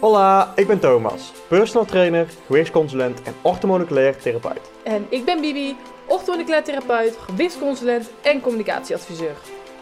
Hola, 0.00 0.52
ik 0.56 0.66
ben 0.66 0.78
Thomas, 0.78 1.32
personal 1.48 1.84
trainer, 1.84 2.26
gewichtsconsulent 2.46 3.22
en 3.22 3.34
orthomoleculair 3.42 4.16
therapeut. 4.16 4.60
En 4.84 5.06
ik 5.08 5.24
ben 5.24 5.40
Bibi, 5.40 5.76
orthomoleculair 6.06 6.64
therapeut, 6.64 7.16
gewichtsconsulent 7.16 8.10
en 8.22 8.40
communicatieadviseur. 8.40 9.34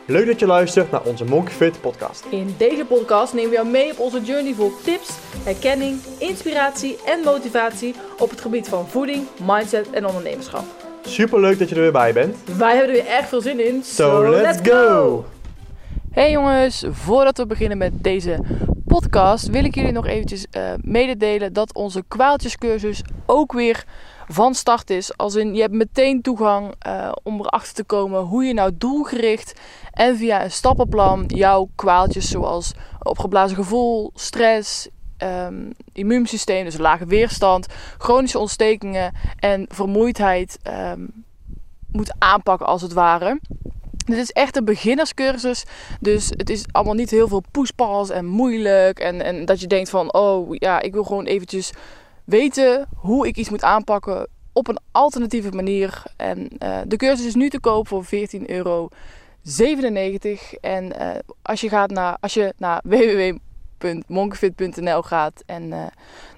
Leuk 0.06 0.26
dat 0.26 0.38
je 0.40 0.46
luistert 0.46 0.90
naar 0.90 1.02
onze 1.02 1.24
Monkey 1.24 1.54
Fit 1.54 1.80
podcast. 1.80 2.24
In 2.28 2.54
deze 2.58 2.84
podcast 2.84 3.34
nemen 3.34 3.50
we 3.50 3.56
jou 3.56 3.68
mee 3.68 3.90
op 3.90 3.98
onze 3.98 4.20
journey 4.22 4.54
vol 4.54 4.72
tips, 4.84 5.10
herkenning, 5.44 6.00
inspiratie 6.18 6.98
en 7.06 7.20
motivatie 7.24 7.94
op 8.18 8.30
het 8.30 8.40
gebied 8.40 8.68
van 8.68 8.88
voeding, 8.88 9.26
mindset 9.46 9.90
en 9.90 10.06
ondernemerschap. 10.06 10.64
Super 11.02 11.40
leuk 11.40 11.58
dat 11.58 11.68
je 11.68 11.74
er 11.74 11.80
weer 11.80 11.92
bij 11.92 12.12
bent. 12.12 12.36
Wij 12.56 12.76
hebben 12.76 12.96
er 12.96 13.02
weer 13.02 13.12
erg 13.12 13.28
veel 13.28 13.40
zin 13.40 13.66
in. 13.66 13.82
So, 13.82 14.30
let's 14.30 14.70
go! 14.70 15.24
Hey 16.10 16.30
jongens, 16.30 16.84
voordat 16.90 17.38
we 17.38 17.46
beginnen 17.46 17.78
met 17.78 17.92
deze 18.02 18.38
podcast 19.00 19.46
wil 19.46 19.64
ik 19.64 19.74
jullie 19.74 19.92
nog 19.92 20.06
eventjes 20.06 20.46
eh, 20.50 20.72
mededelen 20.80 21.52
dat 21.52 21.74
onze 21.74 22.04
kwaaltjescursus 22.08 23.02
ook 23.26 23.52
weer 23.52 23.84
van 24.28 24.54
start 24.54 24.90
is. 24.90 25.16
Als 25.16 25.34
in, 25.34 25.54
je 25.54 25.60
hebt 25.60 25.74
meteen 25.74 26.22
toegang 26.22 26.74
uh, 26.86 27.12
om 27.22 27.40
erachter 27.40 27.74
te 27.74 27.84
komen 27.84 28.20
hoe 28.20 28.44
je 28.44 28.54
nou 28.54 28.70
doelgericht 28.74 29.60
en 29.90 30.16
via 30.16 30.44
een 30.44 30.50
stappenplan 30.50 31.24
jouw 31.26 31.68
kwaaltjes 31.74 32.30
zoals 32.30 32.72
opgeblazen 33.02 33.56
gevoel, 33.56 34.10
stress, 34.14 34.88
um, 35.18 35.72
immuunsysteem, 35.92 36.64
dus 36.64 36.78
lage 36.78 37.06
weerstand, 37.06 37.66
chronische 37.98 38.38
ontstekingen 38.38 39.12
en 39.38 39.66
vermoeidheid 39.68 40.58
um, 40.90 41.24
moet 41.92 42.14
aanpakken 42.18 42.66
als 42.66 42.82
het 42.82 42.92
ware. 42.92 43.40
Dit 44.04 44.16
is 44.16 44.30
echt 44.30 44.56
een 44.56 44.64
beginnerscursus. 44.64 45.64
Dus 46.00 46.32
het 46.36 46.50
is 46.50 46.64
allemaal 46.70 46.94
niet 46.94 47.10
heel 47.10 47.28
veel 47.28 47.42
poespas 47.50 48.10
en 48.10 48.26
moeilijk. 48.26 48.98
En, 48.98 49.22
en 49.22 49.44
dat 49.44 49.60
je 49.60 49.66
denkt 49.66 49.90
van, 49.90 50.12
oh 50.12 50.46
ja, 50.50 50.80
ik 50.80 50.92
wil 50.92 51.04
gewoon 51.04 51.24
eventjes 51.24 51.72
weten 52.24 52.88
hoe 52.96 53.26
ik 53.26 53.36
iets 53.36 53.50
moet 53.50 53.62
aanpakken 53.62 54.28
op 54.52 54.68
een 54.68 54.78
alternatieve 54.90 55.50
manier. 55.50 56.02
En 56.16 56.48
uh, 56.58 56.78
de 56.86 56.96
cursus 56.96 57.26
is 57.26 57.34
nu 57.34 57.50
te 57.50 57.60
koop 57.60 57.88
voor 57.88 58.04
14,97 58.04 58.10
euro. 58.46 58.88
En 60.60 60.84
uh, 60.84 61.10
als 61.42 61.60
je 61.60 61.68
gaat 61.68 61.90
naar, 61.90 62.16
als 62.20 62.34
je 62.34 62.54
naar 62.56 62.80
www.monkefit.nl 62.84 65.02
gaat 65.02 65.42
en 65.46 65.62
uh, 65.62 65.82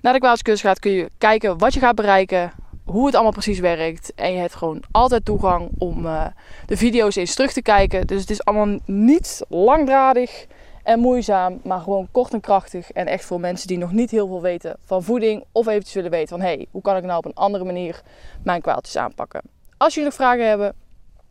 naar 0.00 0.12
de 0.12 0.18
kwaalscursus 0.18 0.62
gaat, 0.62 0.78
kun 0.78 0.90
je 0.90 1.10
kijken 1.18 1.58
wat 1.58 1.74
je 1.74 1.80
gaat 1.80 1.94
bereiken, 1.94 2.52
hoe 2.86 3.06
het 3.06 3.14
allemaal 3.14 3.32
precies 3.32 3.58
werkt. 3.58 4.14
En 4.14 4.32
je 4.32 4.38
hebt 4.38 4.54
gewoon 4.54 4.82
altijd 4.90 5.24
toegang 5.24 5.70
om 5.78 6.06
uh, 6.06 6.26
de 6.66 6.76
video's 6.76 7.16
eens 7.16 7.34
terug 7.34 7.52
te 7.52 7.62
kijken. 7.62 8.06
Dus 8.06 8.20
het 8.20 8.30
is 8.30 8.44
allemaal 8.44 8.78
niet 8.84 9.42
langdradig 9.48 10.46
en 10.82 10.98
moeizaam, 10.98 11.60
maar 11.64 11.80
gewoon 11.80 12.08
kort 12.10 12.32
en 12.32 12.40
krachtig. 12.40 12.92
En 12.92 13.06
echt 13.06 13.24
voor 13.24 13.40
mensen 13.40 13.68
die 13.68 13.78
nog 13.78 13.92
niet 13.92 14.10
heel 14.10 14.26
veel 14.26 14.42
weten 14.42 14.76
van 14.84 15.02
voeding. 15.02 15.44
Of 15.52 15.66
eventjes 15.66 15.94
willen 15.94 16.10
weten 16.10 16.28
van, 16.28 16.40
hé, 16.40 16.54
hey, 16.54 16.66
hoe 16.70 16.82
kan 16.82 16.96
ik 16.96 17.04
nou 17.04 17.18
op 17.18 17.24
een 17.24 17.34
andere 17.34 17.64
manier 17.64 18.02
mijn 18.42 18.60
kwaaltjes 18.60 18.96
aanpakken. 18.96 19.40
Als 19.76 19.94
jullie 19.94 20.08
nog 20.08 20.18
vragen 20.18 20.48
hebben, 20.48 20.74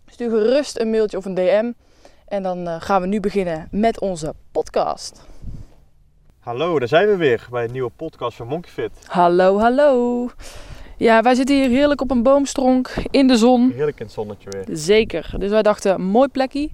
stuur 0.08 0.30
gerust 0.30 0.80
een 0.80 0.90
mailtje 0.90 1.18
of 1.18 1.26
een 1.26 1.34
DM. 1.34 1.72
En 2.28 2.44
dan 2.44 2.68
uh, 2.68 2.76
gaan 2.80 3.02
we 3.02 3.08
nu 3.08 3.20
beginnen 3.20 3.68
met 3.72 4.00
onze 4.00 4.34
podcast. 4.52 5.26
Hallo, 6.40 6.80
daar 6.80 6.88
zijn 6.88 7.08
we 7.08 7.16
weer 7.16 7.48
bij 7.52 7.64
een 7.64 7.72
nieuwe 7.72 7.92
podcast 7.96 8.38
van 8.38 8.48
Monkey 8.48 8.72
Fit. 8.72 8.92
Hallo, 9.08 9.60
hallo. 9.60 10.30
Ja, 10.98 11.22
wij 11.22 11.36
zitten 11.36 11.56
hier 11.56 11.70
heerlijk 11.70 12.02
op 12.02 12.12
een 12.12 12.24
boomstronk 12.24 12.94
in 13.12 13.28
de 13.28 13.38
zon. 13.38 13.72
Heerlijk 13.72 14.00
in 14.00 14.06
het 14.06 14.14
zonnetje 14.14 14.50
weer. 14.50 14.78
Zeker. 14.78 15.34
Dus 15.38 15.50
wij 15.50 15.62
dachten, 15.62 16.02
mooi 16.02 16.28
plekje 16.28 16.70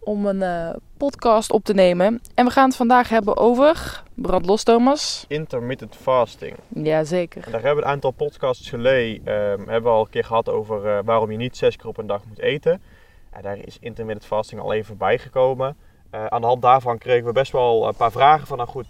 om 0.00 0.26
een 0.26 0.40
uh, 0.40 0.70
podcast 0.96 1.52
op 1.52 1.64
te 1.64 1.74
nemen. 1.74 2.20
En 2.34 2.44
we 2.44 2.50
gaan 2.50 2.66
het 2.66 2.76
vandaag 2.76 3.08
hebben 3.08 3.36
over, 3.36 4.02
brand 4.14 4.46
los 4.46 4.62
Thomas. 4.62 5.24
Intermittent 5.28 5.96
fasting. 5.96 6.56
Jazeker. 6.68 7.44
En 7.44 7.52
daar 7.52 7.62
hebben 7.62 7.82
we 7.82 7.88
een 7.88 7.94
aantal 7.94 8.10
podcasts 8.10 8.68
geleden, 8.68 9.34
um, 9.34 9.58
hebben 9.58 9.82
we 9.82 9.88
al 9.88 10.00
een 10.00 10.10
keer 10.10 10.24
gehad 10.24 10.48
over 10.48 10.86
uh, 10.86 10.98
waarom 11.04 11.30
je 11.30 11.36
niet 11.36 11.56
zes 11.56 11.76
keer 11.76 11.88
op 11.88 11.98
een 11.98 12.06
dag 12.06 12.20
moet 12.28 12.40
eten. 12.40 12.82
En 13.30 13.42
daar 13.42 13.58
is 13.58 13.76
intermittent 13.80 14.26
fasting 14.26 14.60
al 14.60 14.72
even 14.72 14.96
bijgekomen. 14.96 15.76
Uh, 16.14 16.26
aan 16.26 16.40
de 16.40 16.46
hand 16.46 16.62
daarvan 16.62 16.98
kregen 16.98 17.26
we 17.26 17.32
best 17.32 17.52
wel 17.52 17.88
een 17.88 17.96
paar 17.96 18.12
vragen 18.12 18.46
van, 18.46 18.56
nou 18.56 18.68
goed, 18.68 18.86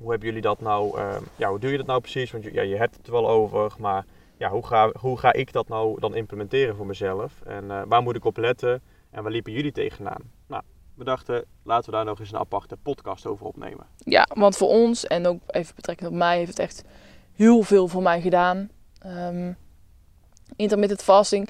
hoe 0.00 0.10
hebben 0.10 0.28
jullie 0.28 0.42
dat 0.42 0.60
nou, 0.60 0.98
uh, 0.98 1.16
ja, 1.36 1.48
hoe 1.48 1.58
doe 1.58 1.70
je 1.70 1.76
dat 1.76 1.86
nou 1.86 2.00
precies? 2.00 2.30
Want 2.30 2.44
je, 2.44 2.52
ja, 2.52 2.62
je 2.62 2.76
hebt 2.76 2.96
het 2.96 3.06
er 3.06 3.12
wel 3.12 3.28
over, 3.28 3.72
maar 3.78 4.04
ja, 4.36 4.50
hoe, 4.50 4.66
ga, 4.66 4.90
hoe 4.98 5.18
ga 5.18 5.32
ik 5.32 5.52
dat 5.52 5.68
nou 5.68 6.00
dan 6.00 6.14
implementeren 6.14 6.76
voor 6.76 6.86
mezelf? 6.86 7.32
En 7.44 7.64
uh, 7.64 7.82
waar 7.88 8.02
moet 8.02 8.16
ik 8.16 8.24
op 8.24 8.36
letten? 8.36 8.82
En 9.10 9.22
waar 9.22 9.32
liepen 9.32 9.52
jullie 9.52 9.72
tegenaan? 9.72 10.22
Nou, 10.46 10.62
we 10.94 11.04
dachten, 11.04 11.44
laten 11.62 11.90
we 11.90 11.96
daar 11.96 12.04
nog 12.04 12.20
eens 12.20 12.32
een 12.32 12.38
aparte 12.38 12.76
podcast 12.82 13.26
over 13.26 13.46
opnemen. 13.46 13.86
Ja, 13.96 14.26
want 14.34 14.56
voor 14.56 14.68
ons, 14.68 15.06
en 15.06 15.26
ook 15.26 15.40
even 15.46 15.74
betrekkend 15.74 16.08
op 16.08 16.14
mij, 16.14 16.36
heeft 16.36 16.50
het 16.50 16.58
echt 16.58 16.84
heel 17.32 17.62
veel 17.62 17.88
voor 17.88 18.02
mij 18.02 18.20
gedaan. 18.20 18.70
Um, 19.06 19.56
intermittent 20.56 21.02
fasting, 21.02 21.48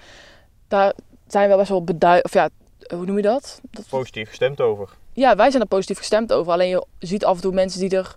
daar 0.68 0.92
zijn 1.26 1.50
we 1.50 1.56
best 1.56 1.68
wel 1.68 1.84
beduid, 1.84 2.24
of 2.24 2.32
ja, 2.32 2.48
hoe 2.94 3.06
noem 3.06 3.16
je 3.16 3.22
dat? 3.22 3.60
dat? 3.70 3.88
Positief 3.88 4.28
gestemd 4.28 4.60
over. 4.60 4.88
Ja, 5.12 5.36
wij 5.36 5.50
zijn 5.50 5.62
er 5.62 5.68
positief 5.68 5.98
gestemd 5.98 6.32
over. 6.32 6.52
Alleen 6.52 6.68
je 6.68 6.86
ziet 6.98 7.24
af 7.24 7.36
en 7.36 7.42
toe 7.42 7.52
mensen 7.52 7.80
die 7.80 7.98
er 7.98 8.16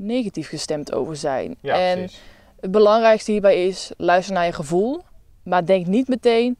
negatief 0.00 0.48
gestemd 0.48 0.92
over 0.92 1.16
zijn. 1.16 1.56
Ja, 1.60 1.78
en 1.78 1.98
precies. 1.98 2.20
het 2.60 2.70
belangrijkste 2.70 3.30
hierbij 3.30 3.66
is, 3.66 3.90
luister 3.96 4.34
naar 4.34 4.46
je 4.46 4.52
gevoel. 4.52 5.00
Maar 5.42 5.66
denk 5.66 5.86
niet 5.86 6.08
meteen... 6.08 6.58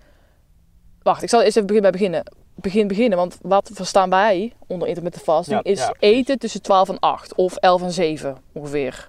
Wacht, 1.03 1.23
ik 1.23 1.29
zal 1.29 1.43
eerst 1.43 1.57
even 1.57 1.67
begin 1.67 1.83
bij 1.83 1.91
beginnen. 1.91 2.23
Begin 2.55 2.89
beginnen, 2.89 3.19
want 3.19 3.39
wat 3.43 3.71
verstaan 3.73 4.11
wij 4.11 4.53
onder 4.67 4.89
intermittent 4.89 5.25
fasting... 5.25 5.61
Ja, 5.65 5.71
is 5.71 5.79
ja, 5.79 5.95
eten 5.99 6.39
tussen 6.39 6.63
12 6.63 6.89
en 6.89 6.99
8 6.99 7.35
of 7.35 7.57
11 7.57 7.83
en 7.83 7.93
7 7.93 8.37
ongeveer. 8.53 9.09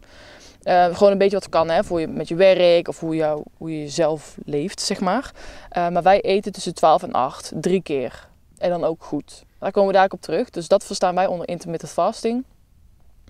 Uh, 0.64 0.96
gewoon 0.96 1.12
een 1.12 1.18
beetje 1.18 1.38
wat 1.38 1.50
kan 1.50 1.70
hè, 1.70 1.84
voor 1.84 2.00
je, 2.00 2.08
met 2.08 2.28
je 2.28 2.36
werk 2.36 2.88
of 2.88 3.00
hoe, 3.00 3.16
jou, 3.16 3.44
hoe 3.58 3.80
je 3.80 3.88
zelf 3.88 4.38
leeft, 4.46 4.82
zeg 4.82 5.00
maar. 5.00 5.32
Uh, 5.78 5.90
maar 5.90 6.04
wij 6.04 6.22
eten 6.22 6.52
tussen 6.52 6.74
12 6.74 7.04
en 7.04 7.12
8, 7.12 7.52
drie 7.56 7.82
keer. 7.82 8.28
En 8.58 8.70
dan 8.70 8.84
ook 8.84 9.04
goed. 9.04 9.44
Daar 9.60 9.72
komen 9.72 9.92
we 9.92 9.98
daar 9.98 10.10
op 10.10 10.22
terug. 10.22 10.50
Dus 10.50 10.68
dat 10.68 10.84
verstaan 10.84 11.16
wij 11.16 11.28
onder 11.28 11.48
intermittent 11.48 11.92
fasting. 11.92 12.44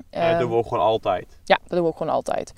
En 0.10 0.32
dat 0.32 0.40
doen 0.40 0.50
we 0.50 0.56
ook 0.56 0.68
gewoon 0.68 0.84
altijd. 0.84 1.40
Ja, 1.44 1.58
dat 1.62 1.70
doen 1.70 1.82
we 1.82 1.88
ook 1.88 1.98
gewoon 1.98 2.14
altijd. 2.14 2.54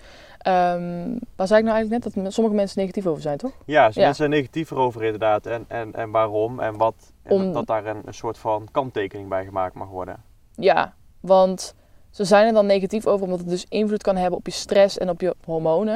Um, 0.48 1.20
waar 1.36 1.48
zei 1.48 1.59
ik 1.59 1.66
nou 1.66 1.76
eigenlijk 1.78 2.04
net? 2.16 2.24
Dat 2.24 2.34
sommige 2.34 2.56
mensen 2.56 2.80
negatief 2.80 3.06
over 3.06 3.22
zijn, 3.22 3.38
toch? 3.38 3.52
Ja, 3.66 3.81
Ja. 3.84 3.92
mensen 3.96 4.16
zijn 4.16 4.30
negatiever 4.30 4.78
over 4.78 5.04
inderdaad. 5.04 5.46
En, 5.46 5.66
en, 5.68 5.94
en 5.94 6.12
waarom 6.12 6.59
en 6.59 6.78
wat. 6.78 6.96
En 7.24 7.31
Om- 7.31 7.44
dat, 7.44 7.54
dat 7.54 7.68
daar 7.68 7.86
een, 7.86 8.02
een 8.06 8.14
soort 8.14 8.38
van 8.38 8.68
kanttekening 8.72 9.30
bij 9.30 9.46
gemaakt 9.46 9.74
mag 9.76 9.88
worden. 9.88 10.24
Ja, 10.56 10.94
want 11.20 11.76
ze 12.12 12.24
zijn 12.24 12.48
er 12.48 12.54
dan 12.54 12.66
negatief 12.66 13.06
over 13.08 13.24
omdat 13.26 13.40
het 13.40 13.50
dus 13.50 13.66
invloed 13.70 14.04
kan 14.04 14.16
hebben 14.16 14.40
op 14.40 14.46
je 14.46 14.52
stress 14.52 14.98
en 14.98 15.10
op 15.10 15.22
je 15.22 15.36
hormonen. 15.46 15.96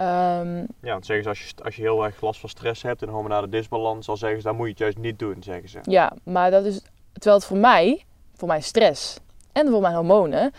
Um, 0.00 0.66
Ja, 0.80 0.92
want 0.92 1.06
zeggen 1.06 1.22
ze 1.24 1.28
als 1.28 1.40
je, 1.40 1.52
als 1.64 1.76
je 1.76 1.82
heel 1.82 2.04
erg 2.04 2.20
last 2.20 2.40
van 2.40 2.48
stress 2.48 2.82
hebt 2.82 3.02
en 3.02 3.08
hormonale 3.08 3.48
disbalans, 3.48 4.06
dan 4.06 4.16
zeggen 4.16 4.40
ze, 4.40 4.46
dan 4.46 4.56
moet 4.56 4.64
je 4.66 4.70
het 4.70 4.80
juist 4.80 4.98
niet 4.98 5.18
doen, 5.18 5.36
zeggen 5.42 5.68
ze. 5.68 5.78
ja, 5.82 6.12
maar 6.24 6.50
dat 6.50 6.64
is... 6.64 6.82
Terwijl 7.12 7.36
het 7.36 7.44
voor 7.46 7.56
mij, 7.56 8.04
voor 8.34 8.48
mijn 8.48 8.62
stress 8.62 9.18
en 9.56 9.68
voor 9.70 9.80
mijn 9.80 9.94
hormonen, 9.94 10.52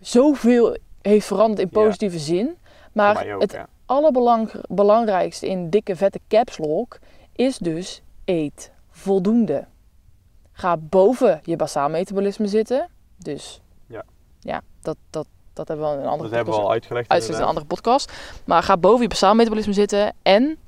zoveel 0.00 0.76
heeft 1.02 1.26
veranderd 1.26 1.58
in 1.60 1.68
Ja. 1.72 1.80
positieve 1.82 2.18
zin. 2.18 2.56
Maar 2.92 3.32
ook, 3.34 3.40
het 3.40 3.52
ja. 3.52 3.66
allerbelangrijkste 3.86 5.48
in 5.48 5.70
dikke 5.70 5.96
vette 5.96 6.20
caps 6.28 6.58
lock 6.58 6.98
is 7.32 7.58
dus 7.58 8.02
eet 8.24 8.70
voldoende. 8.90 9.66
Ga 10.52 10.76
boven 10.76 11.40
je 11.44 11.56
basaal 11.56 11.88
metabolisme 11.88 12.46
zitten. 12.46 12.88
Dus 13.18 13.60
Ja. 13.86 14.02
ja 14.40 14.60
dat, 14.82 14.96
dat, 15.10 15.26
dat 15.52 15.68
hebben 15.68 15.86
we 15.86 15.92
in 15.92 15.98
een 16.00 16.06
andere 16.06 16.28
Dat 16.28 16.36
hebben 16.36 16.54
we 16.54 16.60
al 16.60 16.70
uitgelegd. 16.70 17.08
uitgelegd 17.08 17.38
in 17.38 17.42
een 17.44 17.48
andere 17.50 17.66
podcast. 17.66 18.12
Maar 18.44 18.62
ga 18.62 18.76
boven 18.76 19.02
je 19.02 19.08
basaal 19.08 19.34
metabolisme 19.34 19.72
zitten 19.72 20.12
en 20.22 20.58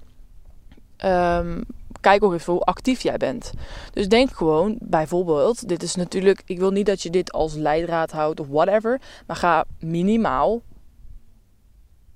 ehm, 0.96 1.60
kijk 2.02 2.24
ook 2.24 2.32
even 2.32 2.52
hoe 2.52 2.62
actief 2.62 3.00
jij 3.02 3.16
bent. 3.16 3.52
Dus 3.92 4.08
denk 4.08 4.30
gewoon, 4.30 4.76
bijvoorbeeld, 4.80 5.68
dit 5.68 5.82
is 5.82 5.94
natuurlijk, 5.94 6.42
ik 6.46 6.58
wil 6.58 6.70
niet 6.70 6.86
dat 6.86 7.02
je 7.02 7.10
dit 7.10 7.32
als 7.32 7.54
leidraad 7.54 8.10
houdt 8.10 8.40
of 8.40 8.46
whatever, 8.48 9.00
maar 9.26 9.36
ga 9.36 9.64
minimaal 9.78 10.62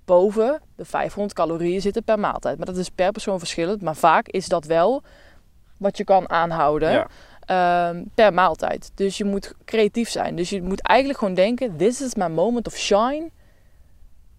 boven 0.05 0.61
de 0.77 0.85
500 0.85 1.35
calorieën 1.35 1.81
zitten 1.81 2.05
per 2.05 2.19
maaltijd. 2.19 2.56
Maar 2.56 2.67
dat 2.67 2.77
is 2.77 2.88
per 2.88 3.12
persoon 3.12 3.38
verschillend, 3.38 3.83
maar 3.83 3.97
vaak 3.97 4.29
is 4.29 4.49
dat 4.49 4.65
wel 4.65 5.03
wat 5.77 5.97
je 5.97 6.05
kan 6.05 6.31
aanhouden 6.31 6.91
Ja. 6.91 7.09
ehm, 7.41 8.05
per 8.15 8.32
maaltijd. 8.35 8.91
Dus 8.94 9.19
je 9.19 9.25
moet 9.25 9.55
creatief 9.65 10.09
zijn. 10.09 10.37
Dus 10.37 10.50
je 10.50 10.62
moet 10.62 10.81
eigenlijk 10.82 11.19
gewoon 11.19 11.35
denken: 11.35 11.77
this 11.77 12.00
is 12.00 12.15
my 12.15 12.27
moment 12.27 12.67
of 12.67 12.77
shine. 12.77 13.31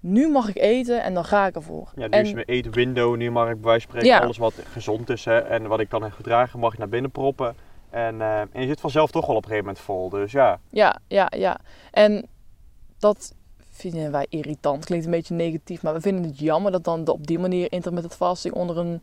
Nu 0.09 0.29
mag 0.29 0.49
ik 0.49 0.57
eten 0.57 1.03
en 1.03 1.13
dan 1.13 1.25
ga 1.25 1.47
ik 1.47 1.55
ervoor. 1.55 1.91
Ja, 1.95 2.01
nu 2.07 2.09
en 2.09 2.25
is 2.25 2.33
mijn 2.33 2.45
eetwindow, 2.45 3.15
nu 3.15 3.31
mag 3.31 3.49
ik 3.49 3.61
bij 3.61 3.69
wijze 3.69 3.87
van 3.89 4.03
Ja. 4.05 4.19
alles 4.19 4.37
wat 4.37 4.53
gezond 4.71 5.09
is 5.09 5.25
hè, 5.25 5.37
en 5.37 5.67
wat 5.67 5.79
ik 5.79 5.89
kan 5.89 6.11
gedragen, 6.11 6.59
mag 6.59 6.73
ik 6.73 6.79
naar 6.79 6.89
binnen 6.89 7.11
proppen. 7.11 7.55
En, 7.89 8.21
eh, 8.21 8.39
en 8.39 8.61
je 8.61 8.67
zit 8.67 8.79
vanzelf 8.79 9.11
toch 9.11 9.25
wel 9.27 9.35
op 9.35 9.43
een 9.43 9.49
gegeven 9.49 9.67
moment 9.67 9.85
vol. 9.85 10.09
Dus 10.09 10.31
ja, 10.31 10.59
ja, 10.69 10.99
ja, 11.07 11.31
ja. 11.35 11.57
En 11.91 12.25
dat 12.99 13.33
vinden 13.71 14.11
wij 14.11 14.25
irritant. 14.29 14.85
Klinkt 14.85 15.05
een 15.05 15.11
beetje 15.11 15.33
negatief, 15.33 15.81
maar 15.81 15.93
we 15.93 16.01
vinden 16.01 16.23
het 16.23 16.39
jammer 16.39 16.71
dat 16.71 16.83
dan 16.83 17.07
op 17.07 17.27
die 17.27 17.39
manier 17.39 17.71
intermittent 17.71 18.15
fasting 18.15 18.53
onder 18.53 18.77
een 18.77 19.01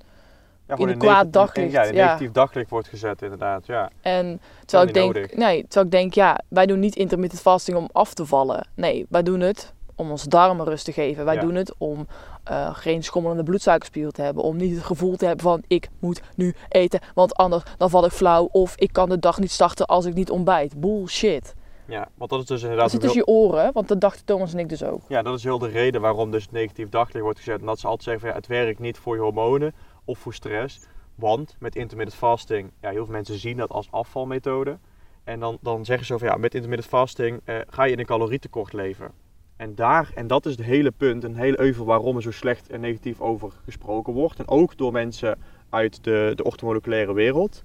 Ja, 0.68 0.76
in 0.76 0.82
een 0.82 0.88
een 0.88 0.98
kwaad 0.98 1.32
daglicht, 1.32 1.72
Ja, 1.72 1.82
ja. 1.82 1.90
negatief 1.90 2.30
daglicht 2.32 2.70
wordt 2.70 2.88
gezet 2.88 3.22
inderdaad, 3.22 3.66
ja. 3.66 3.90
En 4.00 4.40
terwijl 4.64 4.88
ik 4.88 4.94
denk, 4.94 5.14
nodig. 5.14 5.36
nee, 5.36 5.62
terwijl 5.62 5.84
ik 5.86 5.90
denk, 5.92 6.14
ja, 6.14 6.40
wij 6.48 6.66
doen 6.66 6.78
niet 6.80 6.96
intermittent 6.96 7.40
fasting 7.40 7.76
om 7.76 7.88
af 7.92 8.14
te 8.14 8.26
vallen. 8.26 8.66
Nee, 8.74 9.06
wij 9.08 9.22
doen 9.22 9.40
het 9.40 9.72
om 9.96 10.10
onze 10.10 10.28
darmen 10.28 10.66
rust 10.66 10.84
te 10.84 10.92
geven. 10.92 11.24
Wij 11.24 11.34
Ja. 11.34 11.40
doen 11.40 11.54
het 11.54 11.74
om 11.78 12.06
eh, 12.44 12.74
geen 12.76 13.02
schommelende 13.04 13.42
bloedsuikerspiegel 13.42 14.10
te 14.10 14.22
hebben. 14.22 14.42
Om 14.42 14.56
niet 14.56 14.74
het 14.74 14.84
gevoel 14.84 15.16
te 15.16 15.26
hebben 15.26 15.44
van 15.44 15.62
ik 15.66 15.88
moet 15.98 16.20
nu 16.36 16.54
eten, 16.68 17.00
want 17.14 17.34
anders 17.34 17.62
dan 17.78 17.90
val 17.90 18.04
ik 18.04 18.10
flauw. 18.12 18.48
Of 18.52 18.76
ik 18.76 18.92
kan 18.92 19.08
de 19.08 19.18
dag 19.18 19.38
niet 19.38 19.50
starten 19.50 19.86
als 19.86 20.04
ik 20.04 20.14
niet 20.14 20.30
ontbijt. 20.30 20.80
Bullshit. 20.80 21.54
Ja, 21.86 22.08
want 22.14 22.30
dat 22.30 22.40
is 22.40 22.46
dus 22.46 22.60
Dat 22.60 22.70
inderdaad... 22.70 22.90
zit 22.90 23.02
een 23.02 23.08
tussen 23.08 23.24
je 23.26 23.38
oren, 23.38 23.72
want 23.72 23.88
dat 23.88 24.00
dachten 24.00 24.24
Thomas 24.24 24.52
en 24.52 24.58
ik 24.58 24.68
dus 24.68 24.82
ook. 24.84 25.00
Ja, 25.08 25.22
dat 25.22 25.38
is 25.38 25.44
heel 25.44 25.58
de 25.58 25.68
reden 25.68 26.00
waarom 26.00 26.30
dus 26.30 26.42
het 26.42 26.52
negatief 26.52 26.88
daglicht 26.88 27.24
wordt 27.24 27.38
gezet. 27.38 27.60
En 27.60 27.66
dat 27.66 27.78
ze 27.78 27.86
altijd 27.86 28.02
zeggen 28.04 28.22
van 28.22 28.30
ja, 28.30 28.36
het 28.36 28.46
werkt 28.46 28.78
niet 28.78 28.98
voor 28.98 29.14
je 29.16 29.20
hormonen 29.22 29.74
of 30.04 30.18
voor 30.18 30.34
stress. 30.34 30.80
Want 31.14 31.56
met 31.58 31.76
intermittent 31.76 32.18
fasting, 32.18 32.70
ja, 32.80 32.90
heel 32.90 33.04
veel 33.04 33.14
mensen 33.14 33.38
zien 33.38 33.56
dat 33.56 33.70
als 33.70 33.88
afvalmethode. 33.90 34.78
En 35.24 35.40
dan, 35.40 35.58
dan 35.60 35.84
zeggen 35.84 36.06
ze 36.06 36.18
van 36.18 36.28
ja, 36.28 36.36
met 36.36 36.54
intermittent 36.54 36.88
fasting 36.90 37.40
eh, 37.44 37.56
ga 37.68 37.84
je 37.84 37.92
in 37.92 37.98
een 37.98 38.04
calorietekort 38.06 38.72
leven. 38.72 39.10
En 39.56 39.74
daar, 39.74 40.10
en 40.14 40.26
dat 40.26 40.46
is 40.46 40.56
het 40.56 40.66
hele 40.66 40.90
punt, 40.90 41.24
een 41.24 41.36
hele 41.36 41.60
euvel 41.60 41.84
waarom 41.84 42.16
er 42.16 42.22
zo 42.22 42.30
slecht 42.30 42.70
en 42.70 42.80
negatief 42.80 43.20
over 43.20 43.52
gesproken 43.64 44.12
wordt. 44.12 44.38
En 44.38 44.48
ook 44.48 44.76
door 44.76 44.92
mensen 44.92 45.38
uit 45.70 46.04
de, 46.04 46.32
de 46.34 46.44
orthomoleculaire 46.44 47.12
wereld. 47.12 47.62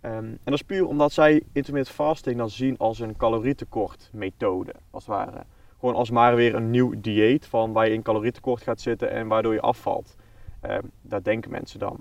Ehm, 0.00 0.14
en 0.14 0.38
dat 0.44 0.54
is 0.54 0.62
puur 0.62 0.86
omdat 0.86 1.12
zij 1.12 1.42
intermittent 1.52 1.96
fasting 1.96 2.36
dan 2.36 2.50
zien 2.50 2.78
als 2.78 2.98
een 3.00 3.16
calorietekort 3.16 4.10
methode, 4.12 4.74
als 4.90 5.06
het 5.06 5.14
ware. 5.14 5.44
Gewoon 5.78 5.94
als 5.94 6.10
maar 6.10 6.34
weer 6.34 6.54
een 6.54 6.70
nieuw 6.70 6.94
dieet 7.00 7.46
van 7.46 7.72
waar 7.72 7.86
je 7.88 7.94
in 7.94 8.02
calorietekort 8.02 8.62
gaat 8.62 8.80
zitten 8.80 9.10
en 9.10 9.28
waardoor 9.28 9.52
je 9.52 9.60
afvalt. 9.60 10.16
Ehm 10.60 10.82
dat 11.02 11.24
denken 11.24 11.50
mensen 11.50 11.78
dan. 11.78 12.00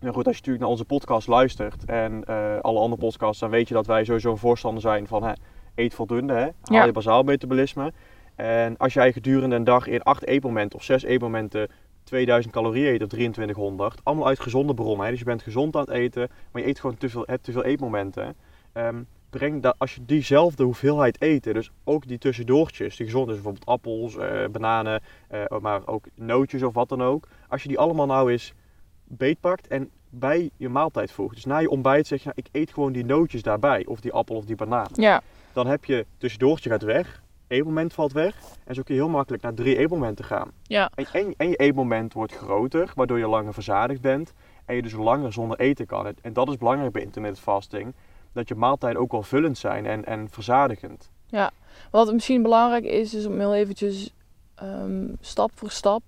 Nou 0.00 0.14
goed, 0.14 0.26
als 0.26 0.36
je 0.36 0.40
natuurlijk 0.40 0.60
naar 0.60 0.68
onze 0.68 0.84
podcast 0.84 1.28
luistert 1.28 1.84
en 1.84 2.24
eh, 2.24 2.58
alle 2.60 2.78
andere 2.78 3.00
podcasts, 3.00 3.40
dan 3.40 3.50
weet 3.50 3.68
je 3.68 3.74
dat 3.74 3.86
wij 3.86 4.04
sowieso 4.04 4.30
een 4.30 4.36
voorstander 4.36 4.82
zijn 4.82 5.06
van 5.06 5.22
hè, 5.22 5.32
eet 5.74 5.94
voldoende, 5.94 6.32
hè? 6.32 6.40
haal 6.40 6.52
Ja. 6.62 6.84
je 6.84 6.92
bazaal 6.92 7.22
metabolisme. 7.22 7.92
En 8.42 8.76
als 8.76 8.94
jij 8.94 9.12
gedurende 9.12 9.56
een 9.56 9.64
dag 9.64 9.86
in 9.86 10.02
acht 10.02 10.26
eetmomenten 10.26 10.78
of 10.78 10.84
zes 10.84 11.02
eetmomenten 11.02 11.68
2000 12.04 12.54
calorieën 12.54 12.92
eet 12.92 13.02
of 13.02 13.08
2300, 13.08 14.00
allemaal 14.02 14.26
uit 14.26 14.40
gezonde 14.40 14.74
bronnen. 14.74 15.04
Hè? 15.04 15.10
Dus 15.10 15.18
je 15.18 15.24
bent 15.24 15.42
gezond 15.42 15.76
aan 15.76 15.80
het 15.80 15.90
eten, 15.90 16.28
maar 16.50 16.62
je 16.62 16.68
eet 16.68 16.80
gewoon 16.80 16.96
te 16.96 17.08
veel, 17.08 17.22
hebt 17.26 17.44
te 17.44 17.52
veel 17.52 17.64
eetmomenten. 17.64 18.36
Breng 19.30 19.62
dat, 19.62 19.74
als 19.78 19.94
je 19.94 20.04
diezelfde 20.04 20.64
hoeveelheid 20.64 21.20
eten, 21.20 21.54
dus 21.54 21.70
ook 21.84 22.06
die 22.06 22.18
tussendoortjes, 22.18 22.96
die 22.96 23.06
gezond 23.06 23.28
is, 23.28 23.34
bijvoorbeeld 23.34 23.66
appels, 23.66 24.16
eh, 24.16 24.48
bananen, 24.50 25.02
eh, 25.28 25.44
maar 25.60 25.86
ook 25.86 26.04
nootjes 26.14 26.62
of 26.62 26.74
wat 26.74 26.88
dan 26.88 27.02
ook. 27.02 27.28
Als 27.48 27.62
je 27.62 27.68
die 27.68 27.78
allemaal 27.78 28.06
nou 28.06 28.30
eens 28.30 28.54
beetpakt 29.04 29.66
en 29.68 29.90
bij 30.10 30.50
je 30.56 30.68
maaltijd 30.68 31.12
voegt. 31.12 31.34
Dus 31.34 31.44
na 31.44 31.58
je 31.58 31.70
ontbijt 31.70 32.06
zeg 32.06 32.22
je, 32.22 32.24
nou, 32.24 32.40
ik 32.44 32.60
eet 32.60 32.72
gewoon 32.72 32.92
die 32.92 33.04
nootjes 33.04 33.42
daarbij, 33.42 33.86
of 33.86 34.00
die 34.00 34.12
appel 34.12 34.36
of 34.36 34.44
die 34.44 34.56
banaan. 34.56 34.88
Ja, 34.92 35.22
Dan 35.52 35.66
heb 35.66 35.84
je 35.84 36.06
tussendoortje 36.18 36.70
gaat 36.70 36.82
weg, 36.82 37.21
eetmoment 37.52 37.92
valt 37.92 38.12
weg. 38.12 38.34
En 38.64 38.74
zo 38.74 38.82
kun 38.82 38.94
je 38.94 39.00
heel 39.00 39.10
makkelijk 39.10 39.42
naar 39.42 39.54
drie 39.54 39.76
eetmomenten 39.78 40.24
gaan. 40.24 40.50
ja, 40.62 40.90
En, 40.94 41.06
en, 41.12 41.34
en 41.36 41.48
je 41.48 41.56
eetmoment 41.56 42.12
wordt 42.12 42.32
groter, 42.36 42.92
waardoor 42.94 43.18
je 43.18 43.26
langer 43.28 43.52
verzadigd 43.54 44.00
bent. 44.00 44.32
En 44.64 44.74
je 44.74 44.82
dus 44.82 44.92
langer 44.92 45.32
zonder 45.32 45.58
eten 45.58 45.86
kan. 45.86 46.06
En- 46.06 46.16
En 46.22 46.32
dat 46.32 46.48
is 46.48 46.56
belangrijk 46.56 46.92
bij 46.92 47.02
intermittent 47.02 47.44
fasting. 47.44 47.94
Dat 48.32 48.48
je 48.48 48.54
maaltijden 48.54 49.00
ook 49.00 49.12
wel 49.12 49.22
vullend 49.22 49.58
zijn 49.58 49.86
en, 49.86 50.04
en 50.04 50.28
verzadigend. 50.30 51.10
Wat 51.90 52.12
misschien 52.12 52.42
belangrijk 52.42 52.84
is, 52.84 53.14
is 53.14 53.26
om 53.26 53.38
heel 53.38 53.54
eventjes 53.54 54.10
ehm, 54.54 55.06
stap 55.20 55.50
voor 55.54 55.70
stap, 55.70 56.02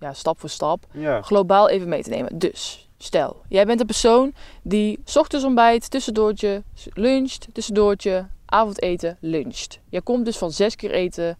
ja, 0.00 0.12
stap 0.12 0.40
voor 0.40 0.48
stap, 0.48 0.84
Ja, 0.92 1.22
globaal 1.22 1.68
even 1.68 1.88
mee 1.88 2.02
te 2.02 2.10
nemen. 2.10 2.38
Dus, 2.38 2.88
stel, 2.98 3.42
jij 3.48 3.66
bent 3.66 3.80
een 3.80 3.86
persoon 3.86 4.32
die 4.62 4.98
ochtends 5.14 5.44
ontbijt, 5.44 5.90
tussendoortje, 5.90 6.62
luncht, 6.94 7.48
tussendoortje, 7.52 8.26
avondeten, 8.46 9.16
luncht. 9.20 9.80
Jij 9.88 10.00
komt 10.02 10.24
dus 10.24 10.38
van 10.38 10.50
zes 10.50 10.76
keer 10.76 10.90
eten 10.90 11.38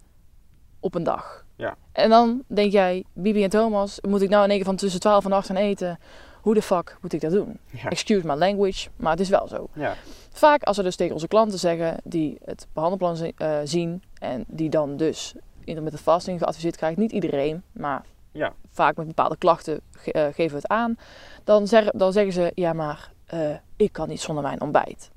op 0.81 0.94
een 0.94 1.03
dag. 1.03 1.44
Ja. 1.56 1.76
En 1.93 2.11
dan 2.11 2.43
denk 2.47 2.73
jij, 2.73 3.05
Bibi 3.12 3.43
en 3.44 3.50
Thomas, 3.50 3.99
moet 4.08 4.20
ik 4.23 4.29
nou 4.29 4.43
in 4.44 4.49
één 4.49 4.58
keer 4.58 4.67
van 4.67 4.76
tussen 4.76 5.00
12 5.00 5.25
en 5.25 5.32
8 5.32 5.47
gaan 5.47 5.56
eten? 5.56 5.99
Hoe 6.41 6.55
de 6.55 6.62
fuck 6.62 6.97
moet 7.00 7.12
ik 7.12 7.20
dat 7.20 7.31
doen? 7.31 7.58
ja, 7.70 7.88
Excuse 7.88 8.26
my 8.26 8.35
language, 8.35 8.88
maar 8.97 9.11
het 9.11 9.20
is 9.20 9.29
wel 9.29 9.49
zo. 9.49 9.69
ja. 9.75 9.94
Vaak 10.32 10.62
als 10.62 10.76
we 10.76 10.82
dus 10.82 10.97
tegen 10.97 11.12
onze 11.14 11.29
klanten 11.29 11.58
zeggen 11.58 11.97
die 12.05 12.38
het 12.44 12.67
behandelplan 12.73 13.17
zi- 13.17 13.32
eh, 13.37 13.58
zien 13.64 14.03
en 14.19 14.44
die 14.49 14.70
dan 14.70 14.97
dus 14.97 15.35
intermittent 15.64 16.03
fasting 16.03 16.38
geadviseerd 16.38 16.76
krijgt, 16.76 16.97
niet 16.99 17.12
iedereen, 17.12 17.62
maar 17.73 18.05
Ja. 18.32 18.53
vaak 18.70 18.97
met 18.97 19.06
bepaalde 19.06 19.37
klachten 19.37 19.81
ge- 19.91 20.12
eh, 20.12 20.25
geven 20.25 20.49
we 20.50 20.56
het 20.62 20.69
aan, 20.69 20.97
dan, 21.44 21.67
zeggen 21.67 21.99
dan 21.99 22.12
zeggen 22.12 22.32
ze 22.32 22.53
ja 22.55 22.73
maar 22.73 23.12
eh, 23.26 23.56
ik 23.76 23.93
kan 23.93 24.08
niet 24.08 24.20
zonder 24.20 24.43
mijn 24.44 24.61
ontbijt. 24.61 25.11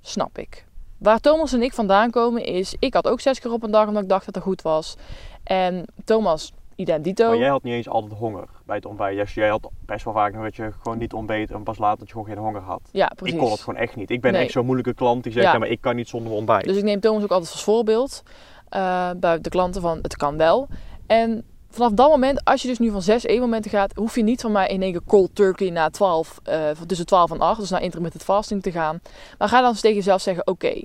Snap 0.00 0.38
ik. 0.38 0.66
Waar 0.98 1.18
Thomas 1.20 1.52
en 1.52 1.62
ik 1.62 1.72
vandaan 1.72 2.10
komen 2.10 2.44
is, 2.44 2.74
ik 2.78 2.94
had 2.94 3.08
ook 3.08 3.20
zes 3.20 3.40
keer 3.40 3.52
op 3.52 3.62
een 3.62 3.70
dag 3.70 3.86
omdat 3.88 4.02
ik 4.02 4.08
dacht 4.08 4.24
dat 4.26 4.34
het 4.34 4.44
goed 4.44 4.62
was. 4.62 4.96
En 5.44 5.84
Thomas, 6.04 6.52
identito. 6.74 7.28
Maar 7.28 7.36
jij 7.38 7.48
had 7.48 7.62
niet 7.62 7.74
eens 7.74 7.88
altijd 7.88 8.12
honger 8.12 8.44
bij 8.66 8.76
het 8.76 8.84
ontbijt. 8.86 9.16
Jij- 9.16 9.26
Jij 9.34 9.48
had 9.48 9.68
best 9.86 10.04
wel 10.04 10.14
vaak 10.14 10.32
nog 10.34 10.42
dat 10.42 10.56
je 10.56 10.72
gewoon 10.82 10.98
niet 10.98 11.12
ontbeet 11.12 11.50
en 11.50 11.62
pas 11.62 11.78
later 11.78 11.98
dat 11.98 12.06
je 12.08 12.12
gewoon 12.12 12.28
geen 12.28 12.38
honger 12.38 12.60
had. 12.60 12.80
Ja, 12.92 13.06
precies. 13.16 13.34
Ik 13.34 13.40
kon 13.40 13.50
het 13.50 13.60
gewoon 13.60 13.80
echt 13.80 13.96
niet. 13.96 14.10
Ik 14.10 14.20
ben 14.20 14.32
Nee. 14.32 14.42
echt 14.42 14.52
zo'n 14.52 14.64
moeilijke 14.64 14.94
klant 14.94 15.22
die 15.22 15.32
zegt, 15.32 15.44
Ja. 15.44 15.52
ja. 15.52 15.58
maar 15.58 15.68
ik 15.68 15.80
kan 15.80 15.96
niet 15.96 16.08
zonder 16.08 16.32
ontbijt. 16.32 16.64
Dus 16.64 16.76
ik 16.76 16.84
neem 16.84 17.00
Thomas 17.00 17.22
ook 17.22 17.30
altijd 17.30 17.52
als 17.52 17.62
voorbeeld 17.64 18.22
eh, 18.68 19.10
bij 19.16 19.40
de 19.40 19.48
klanten 19.48 19.80
van 19.82 19.98
het 20.02 20.16
kan 20.16 20.36
wel. 20.36 20.68
En 21.06 21.44
vanaf 21.70 21.92
dat 21.92 22.08
moment, 22.10 22.44
als 22.44 22.62
je 22.62 22.68
dus 22.68 22.78
nu 22.78 22.90
van 22.90 23.02
zes 23.02 23.22
eetmomenten 23.24 23.70
gaat, 23.70 23.94
hoef 23.96 24.14
je 24.14 24.22
niet 24.22 24.40
van 24.40 24.52
mij 24.52 24.68
in 24.68 24.82
één 24.82 24.92
keer 24.92 25.02
cold 25.06 25.34
turkey 25.34 25.70
na 25.70 25.88
12, 25.90 26.40
eh, 26.42 26.70
tussen 26.86 27.06
12 27.06 27.30
en 27.30 27.40
8, 27.40 27.60
dus 27.60 27.70
naar 27.70 27.82
intermittent 27.82 28.22
fasting 28.22 28.62
te 28.62 28.70
gaan. 28.70 29.00
Maar 29.38 29.48
ga 29.48 29.60
dan 29.60 29.74
tegen 29.74 29.96
jezelf 29.96 30.20
zeggen, 30.20 30.46
oké, 30.46 30.80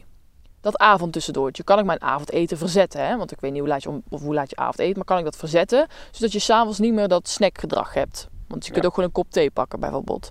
dat 0.62 0.78
avondtussendoortje, 0.78 1.64
kan 1.64 1.80
ik 1.80 1.86
mijn 1.86 2.02
avondeten 2.02 2.58
verzetten? 2.58 3.08
Hè? 3.08 3.18
Want 3.18 3.32
ik 3.32 3.40
weet 3.40 3.52
niet 3.52 3.60
hoe 3.60 3.70
laat 3.70 3.84
je, 3.84 3.90
om, 3.90 4.04
of 4.10 4.22
hoe 4.22 4.34
laat 4.34 4.50
je 4.50 4.56
avondeten, 4.56 4.96
maar 4.96 5.06
kan 5.06 5.18
ik 5.18 5.24
dat 5.24 5.36
verzetten? 5.36 5.88
Zodat 6.12 6.32
je 6.32 6.40
s'avonds 6.40 6.80
niet 6.80 6.94
meer 6.94 7.08
dat 7.08 7.28
snackgedrag 7.28 7.94
hebt. 7.94 8.28
Want 8.48 8.66
je 8.66 8.72
kunt 8.72 8.84
Ja. 8.84 8.90
ook 8.90 8.96
gewoon 8.96 9.10
een 9.10 9.16
kop 9.16 9.32
thee 9.32 9.52
pakken 9.52 9.80
bijvoorbeeld. 9.80 10.30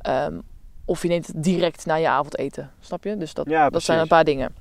Ehm, 0.00 0.38
of 0.84 1.02
je 1.02 1.08
neemt 1.08 1.26
het 1.26 1.42
direct 1.42 1.86
na 1.86 1.94
je 1.94 2.08
avondeten, 2.08 2.70
snap 2.80 3.04
je? 3.04 3.16
Dus 3.16 3.34
dat, 3.34 3.48
Ja, 3.48 3.70
dat 3.70 3.82
zijn 3.82 3.98
een 3.98 4.08
paar 4.08 4.24
dingen. 4.24 4.54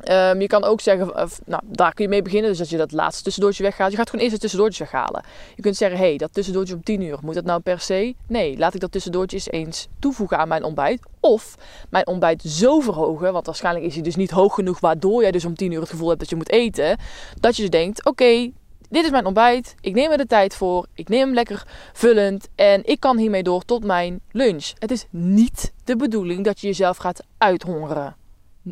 Ehm, 0.00 0.40
je 0.40 0.46
kan 0.46 0.64
ook 0.64 0.80
zeggen, 0.80 1.14
eh, 1.14 1.26
nou, 1.44 1.62
daar 1.66 1.94
kun 1.94 2.04
je 2.04 2.10
mee 2.10 2.22
beginnen. 2.22 2.50
Dus 2.50 2.58
dat 2.58 2.68
je 2.68 2.76
dat 2.76 2.92
laatste 2.92 3.22
tussendoortje 3.22 3.62
weggaat. 3.62 3.90
Je 3.90 3.96
gaat 3.96 4.06
gewoon 4.06 4.20
eerst 4.20 4.32
het 4.32 4.42
tussendoortje 4.42 4.84
weghalen. 4.84 5.24
Je 5.54 5.62
kunt 5.62 5.76
zeggen, 5.76 5.98
hé, 5.98 6.06
hey, 6.06 6.16
dat 6.16 6.34
tussendoortje 6.34 6.74
om 6.74 6.82
10 6.82 7.00
uur, 7.00 7.18
moet 7.22 7.34
dat 7.34 7.44
nou 7.44 7.60
per 7.60 7.80
se? 7.80 8.14
Nee, 8.26 8.58
laat 8.58 8.74
ik 8.74 8.80
dat 8.80 8.92
tussendoortje 8.92 9.36
eens 9.36 9.50
eens 9.50 9.88
toevoegen 9.98 10.38
aan 10.38 10.48
mijn 10.48 10.64
ontbijt. 10.64 11.00
Of 11.20 11.54
mijn 11.90 12.06
ontbijt 12.06 12.42
zo 12.42 12.80
verhogen, 12.80 13.32
want 13.32 13.46
waarschijnlijk 13.46 13.86
is 13.86 13.94
hij 13.94 14.02
dus 14.02 14.16
niet 14.16 14.30
hoog 14.30 14.54
genoeg, 14.54 14.80
waardoor 14.80 15.22
jij 15.22 15.30
dus 15.30 15.44
om 15.44 15.54
10 15.54 15.72
uur 15.72 15.80
het 15.80 15.90
gevoel 15.90 16.08
hebt 16.08 16.20
dat 16.20 16.30
je 16.30 16.36
moet 16.36 16.50
eten. 16.50 16.98
Dat 17.40 17.56
je 17.56 17.62
dus 17.62 17.70
denkt, 17.70 18.04
oké, 18.04 18.50
dit 18.88 19.04
is 19.04 19.10
mijn 19.10 19.26
ontbijt. 19.26 19.74
Ik 19.80 19.94
neem 19.94 20.10
er 20.10 20.18
de 20.18 20.26
tijd 20.26 20.54
voor. 20.56 20.86
Ik 20.94 21.08
neem 21.08 21.20
hem 21.20 21.34
lekker 21.34 21.66
vullend. 21.92 22.48
En 22.54 22.84
ik 22.84 23.00
kan 23.00 23.18
hiermee 23.18 23.42
door 23.42 23.64
tot 23.64 23.84
mijn 23.84 24.20
lunch. 24.30 24.72
Het 24.78 24.90
is 24.90 25.06
niet 25.10 25.72
de 25.84 25.96
bedoeling 25.96 26.44
dat 26.44 26.60
je 26.60 26.66
jezelf 26.66 26.96
gaat 26.96 27.24
uithongeren. 27.38 28.16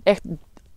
Echt 0.03 0.23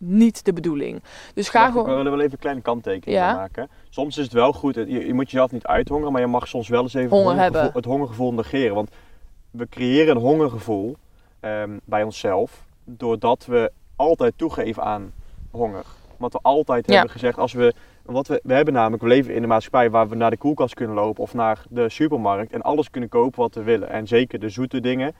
niet 0.01 0.45
de 0.45 0.53
bedoeling. 0.53 1.03
Dus 1.33 1.49
ga 1.49 1.67
gewoon... 1.71 1.89
Ik 1.89 1.95
wil 1.95 2.03
wel 2.03 2.19
even 2.19 2.31
een 2.31 2.37
kleine 2.39 2.61
kanttekening 2.61 3.17
Ja. 3.19 3.33
maken. 3.33 3.69
Soms 3.89 4.17
is 4.17 4.23
het 4.23 4.33
wel 4.33 4.53
goed, 4.53 4.75
je, 4.75 4.85
je 5.07 5.13
moet 5.13 5.31
jezelf 5.31 5.51
niet 5.51 5.65
uithongeren, 5.67 6.11
maar 6.11 6.21
je 6.21 6.27
mag 6.27 6.47
soms 6.47 6.67
wel 6.67 6.81
eens 6.81 6.93
even 6.93 7.09
Honger 7.09 7.23
het, 7.25 7.33
hongergevoel, 7.37 7.61
hebben. 7.63 7.81
het 7.81 7.91
hongergevoel 7.91 8.33
negeren. 8.33 8.75
Want 8.75 8.89
we 9.51 9.67
creëren 9.69 10.15
een 10.15 10.21
hongergevoel 10.21 10.95
ehm, 11.39 11.77
bij 11.85 12.03
onszelf 12.03 12.65
doordat 12.83 13.45
we 13.45 13.71
altijd 13.95 14.33
toegeven 14.35 14.83
aan 14.83 15.13
honger. 15.51 15.85
Want 16.17 16.33
we 16.33 16.39
altijd 16.41 16.85
Ja. 16.87 16.93
hebben 16.93 17.11
gezegd, 17.11 17.37
als 17.37 17.53
we, 17.53 17.73
wat 18.05 18.27
we, 18.27 18.39
we 18.43 18.53
hebben 18.53 18.73
namelijk, 18.73 19.03
we 19.03 19.09
leven 19.09 19.33
in 19.35 19.41
een 19.43 19.49
maatschappij 19.49 19.89
waar 19.89 20.09
we 20.09 20.15
naar 20.15 20.29
de 20.29 20.37
koelkast 20.37 20.73
kunnen 20.73 20.95
lopen 20.95 21.23
of 21.23 21.33
naar 21.33 21.61
de 21.69 21.89
supermarkt 21.89 22.51
en 22.53 22.61
alles 22.61 22.89
kunnen 22.89 23.09
kopen 23.09 23.39
wat 23.39 23.55
we 23.55 23.63
willen. 23.63 23.89
En 23.89 24.07
zeker 24.07 24.39
de 24.39 24.49
zoete 24.49 24.79
dingen, 24.79 25.15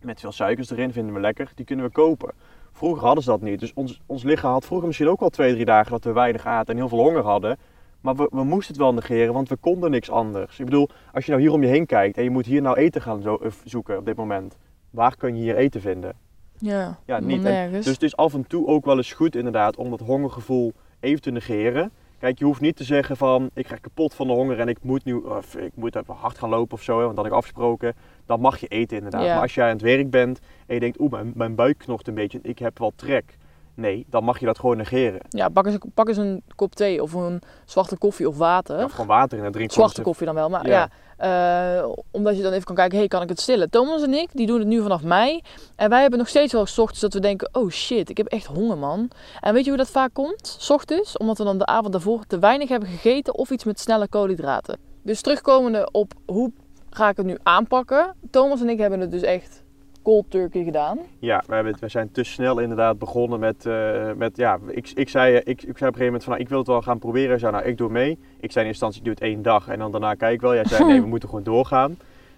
met 0.00 0.20
veel 0.20 0.32
suikers 0.32 0.70
erin, 0.70 0.92
vinden 0.92 1.14
we 1.14 1.20
lekker, 1.20 1.50
die 1.54 1.64
kunnen 1.64 1.84
we 1.84 1.90
kopen. 1.92 2.32
Vroeger 2.82 3.04
hadden 3.04 3.24
ze 3.24 3.30
dat 3.30 3.40
niet. 3.40 3.60
Dus 3.60 3.72
ons, 3.74 4.00
ons 4.06 4.22
lichaam 4.22 4.52
had 4.52 4.64
vroeger 4.64 4.86
misschien 4.86 5.08
ook 5.08 5.20
wel 5.20 5.28
twee, 5.28 5.52
drie 5.52 5.64
dagen 5.64 5.90
dat 5.90 6.04
we 6.04 6.12
weinig 6.12 6.46
aten 6.46 6.74
en 6.74 6.80
heel 6.80 6.88
veel 6.88 6.98
honger 6.98 7.22
hadden. 7.22 7.56
Maar 8.00 8.16
we, 8.16 8.28
we 8.30 8.44
moesten 8.44 8.74
het 8.74 8.82
wel 8.82 8.94
negeren, 8.94 9.32
want 9.32 9.48
we 9.48 9.56
konden 9.56 9.90
niks 9.90 10.10
anders. 10.10 10.58
Ik 10.58 10.64
bedoel, 10.64 10.88
als 11.12 11.24
je 11.24 11.30
nou 11.30 11.42
hier 11.42 11.52
om 11.52 11.62
je 11.62 11.68
heen 11.68 11.86
kijkt 11.86 12.16
en 12.16 12.22
je 12.24 12.30
moet 12.30 12.46
hier 12.46 12.62
nou 12.62 12.76
eten 12.76 13.02
gaan 13.02 13.22
zo, 13.22 13.36
eh, 13.36 13.50
zoeken 13.64 13.98
op 13.98 14.06
dit 14.06 14.16
moment. 14.16 14.56
Waar 14.90 15.16
kun 15.16 15.36
je 15.36 15.42
hier 15.42 15.56
eten 15.56 15.80
vinden? 15.80 16.14
Ja, 16.58 16.98
Ja, 17.06 17.20
niet. 17.20 17.44
En. 17.44 17.72
Dus 17.72 17.86
het 17.86 18.02
is 18.02 18.16
af 18.16 18.34
en 18.34 18.46
toe 18.46 18.66
ook 18.66 18.84
wel 18.84 18.96
eens 18.96 19.12
goed 19.12 19.36
inderdaad 19.36 19.76
om 19.76 19.90
dat 19.90 20.00
hongergevoel 20.00 20.72
even 21.00 21.22
te 21.22 21.30
negeren. 21.30 21.92
Kijk, 22.22 22.38
je 22.38 22.44
hoeft 22.44 22.60
niet 22.60 22.76
te 22.76 22.84
zeggen 22.84 23.16
van 23.16 23.50
ik 23.54 23.64
krijg 23.64 23.80
kapot 23.80 24.14
van 24.14 24.26
de 24.26 24.32
honger 24.32 24.60
en 24.60 24.68
ik 24.68 24.78
moet 24.82 25.04
nu 25.04 25.14
of 25.14 25.56
ik 25.56 25.70
moet 25.74 25.96
even 25.96 26.14
hard 26.14 26.38
gaan 26.38 26.48
lopen 26.48 26.74
of 26.74 26.82
zo, 26.82 26.96
want 26.96 27.08
dat 27.08 27.16
had 27.16 27.26
ik 27.26 27.32
afgesproken. 27.32 27.94
Dan 28.26 28.40
mag 28.40 28.58
je 28.58 28.66
eten 28.66 28.96
inderdaad. 28.96 29.24
Ja. 29.24 29.32
Maar 29.32 29.42
als 29.42 29.54
jij 29.54 29.64
aan 29.64 29.72
het 29.72 29.80
werk 29.80 30.10
bent 30.10 30.40
en 30.66 30.74
je 30.74 30.80
denkt, 30.80 31.00
oeh, 31.00 31.10
mijn, 31.10 31.32
mijn 31.34 31.54
buik 31.54 31.78
knocht 31.78 32.08
een 32.08 32.14
beetje, 32.14 32.38
ik 32.42 32.58
heb 32.58 32.78
wel 32.78 32.92
trek. 32.96 33.38
Nee, 33.74 34.06
dan 34.08 34.24
mag 34.24 34.38
je 34.38 34.46
dat 34.46 34.58
gewoon 34.58 34.76
negeren. 34.76 35.20
Ja, 35.28 35.48
pak 35.48 35.66
eens, 35.66 35.78
pak 35.94 36.08
eens 36.08 36.16
een 36.16 36.42
kop 36.54 36.74
thee 36.74 37.02
of 37.02 37.12
een 37.12 37.42
zwarte 37.64 37.98
koffie 37.98 38.28
of 38.28 38.36
water. 38.36 38.84
Of 38.84 38.90
gewoon 38.90 39.06
water 39.06 39.38
in 39.38 39.44
en 39.44 39.52
drink 39.52 39.72
gewoon 39.72 39.88
Zwarte 39.88 40.08
koffie 40.08 40.26
dan 40.26 40.34
wel, 40.34 40.48
maar 40.48 40.66
ja. 40.66 40.72
Ja. 40.72 40.90
Eh, 41.22 41.88
omdat 42.10 42.36
je 42.36 42.42
dan 42.42 42.52
even 42.52 42.64
kan 42.64 42.74
kijken, 42.74 42.98
hey, 42.98 43.08
kan 43.08 43.22
ik 43.22 43.28
het 43.28 43.40
stillen? 43.40 43.70
Thomas 43.70 44.02
en 44.02 44.14
ik, 44.14 44.28
die 44.32 44.46
doen 44.46 44.58
het 44.58 44.68
nu 44.68 44.82
vanaf 44.82 45.02
mei. 45.02 45.40
En 45.76 45.88
wij 45.88 46.00
hebben 46.00 46.18
nog 46.18 46.28
steeds 46.28 46.52
wel 46.52 46.66
's 46.66 46.78
ochtends 46.78 47.00
dat 47.00 47.12
we 47.14 47.20
denken, 47.20 47.48
oh 47.52 47.70
shit, 47.70 48.10
ik 48.10 48.16
heb 48.16 48.26
echt 48.26 48.46
honger 48.46 48.78
man. 48.78 49.10
En 49.40 49.54
weet 49.54 49.64
je 49.64 49.68
hoe 49.68 49.78
dat 49.78 49.90
vaak 49.90 50.14
komt? 50.14 50.56
's 50.58 50.70
ochtends, 50.70 51.16
omdat 51.16 51.38
we 51.38 51.44
dan 51.44 51.58
de 51.58 51.66
avond 51.66 51.92
daarvoor 51.92 52.24
te 52.26 52.38
weinig 52.38 52.68
hebben 52.68 52.88
gegeten 52.88 53.34
of 53.34 53.50
iets 53.50 53.64
met 53.64 53.80
snelle 53.80 54.08
koolhydraten. 54.08 54.78
Dus 55.02 55.20
terugkomende 55.20 55.88
op 55.90 56.12
hoe 56.26 56.52
ga 56.90 57.08
ik 57.08 57.16
het 57.16 57.26
nu 57.26 57.38
aanpakken? 57.42 58.14
Thomas 58.30 58.60
en 58.60 58.68
ik 58.68 58.78
hebben 58.78 59.00
het 59.00 59.10
dus 59.10 59.22
echt 59.22 59.61
cold 60.02 60.24
turkey 60.28 60.64
gedaan. 60.64 60.98
Ja, 61.18 61.42
we, 61.46 61.54
hebben, 61.54 61.76
we 61.80 61.88
zijn 61.88 62.10
te 62.10 62.24
snel 62.24 62.58
inderdaad 62.58 62.98
begonnen 62.98 63.40
met, 63.40 63.66
eh, 63.66 64.12
met 64.16 64.36
ja, 64.36 64.58
ik, 64.68 64.90
ik, 64.94 65.08
zei, 65.08 65.36
ik, 65.36 65.44
ik 65.44 65.58
zei 65.58 65.68
op 65.68 65.72
een 65.72 65.78
gegeven 65.78 66.04
moment 66.04 66.24
van, 66.24 66.32
nou, 66.32 66.44
ik 66.44 66.48
wil 66.48 66.58
het 66.58 66.66
wel 66.66 66.82
gaan 66.82 66.98
proberen. 66.98 67.38
Zei, 67.38 67.52
nou, 67.52 67.64
ik 67.64 67.78
doe 67.78 67.90
mee. 67.90 68.18
Ik 68.40 68.52
zei 68.52 68.64
in 68.64 68.70
instantie, 68.70 68.98
ik 68.98 69.04
doe 69.04 69.14
het 69.14 69.22
één 69.22 69.42
dag 69.42 69.68
en 69.68 69.78
dan 69.78 69.90
daarna 69.90 70.14
kijk 70.14 70.34
ik 70.34 70.40
wel. 70.40 70.54
Jij 70.54 70.64
zei, 70.64 70.84
nee, 70.88 71.00
we 71.00 71.06
moeten 71.06 71.28
gewoon 71.28 71.44
doorgaan. 71.44 71.96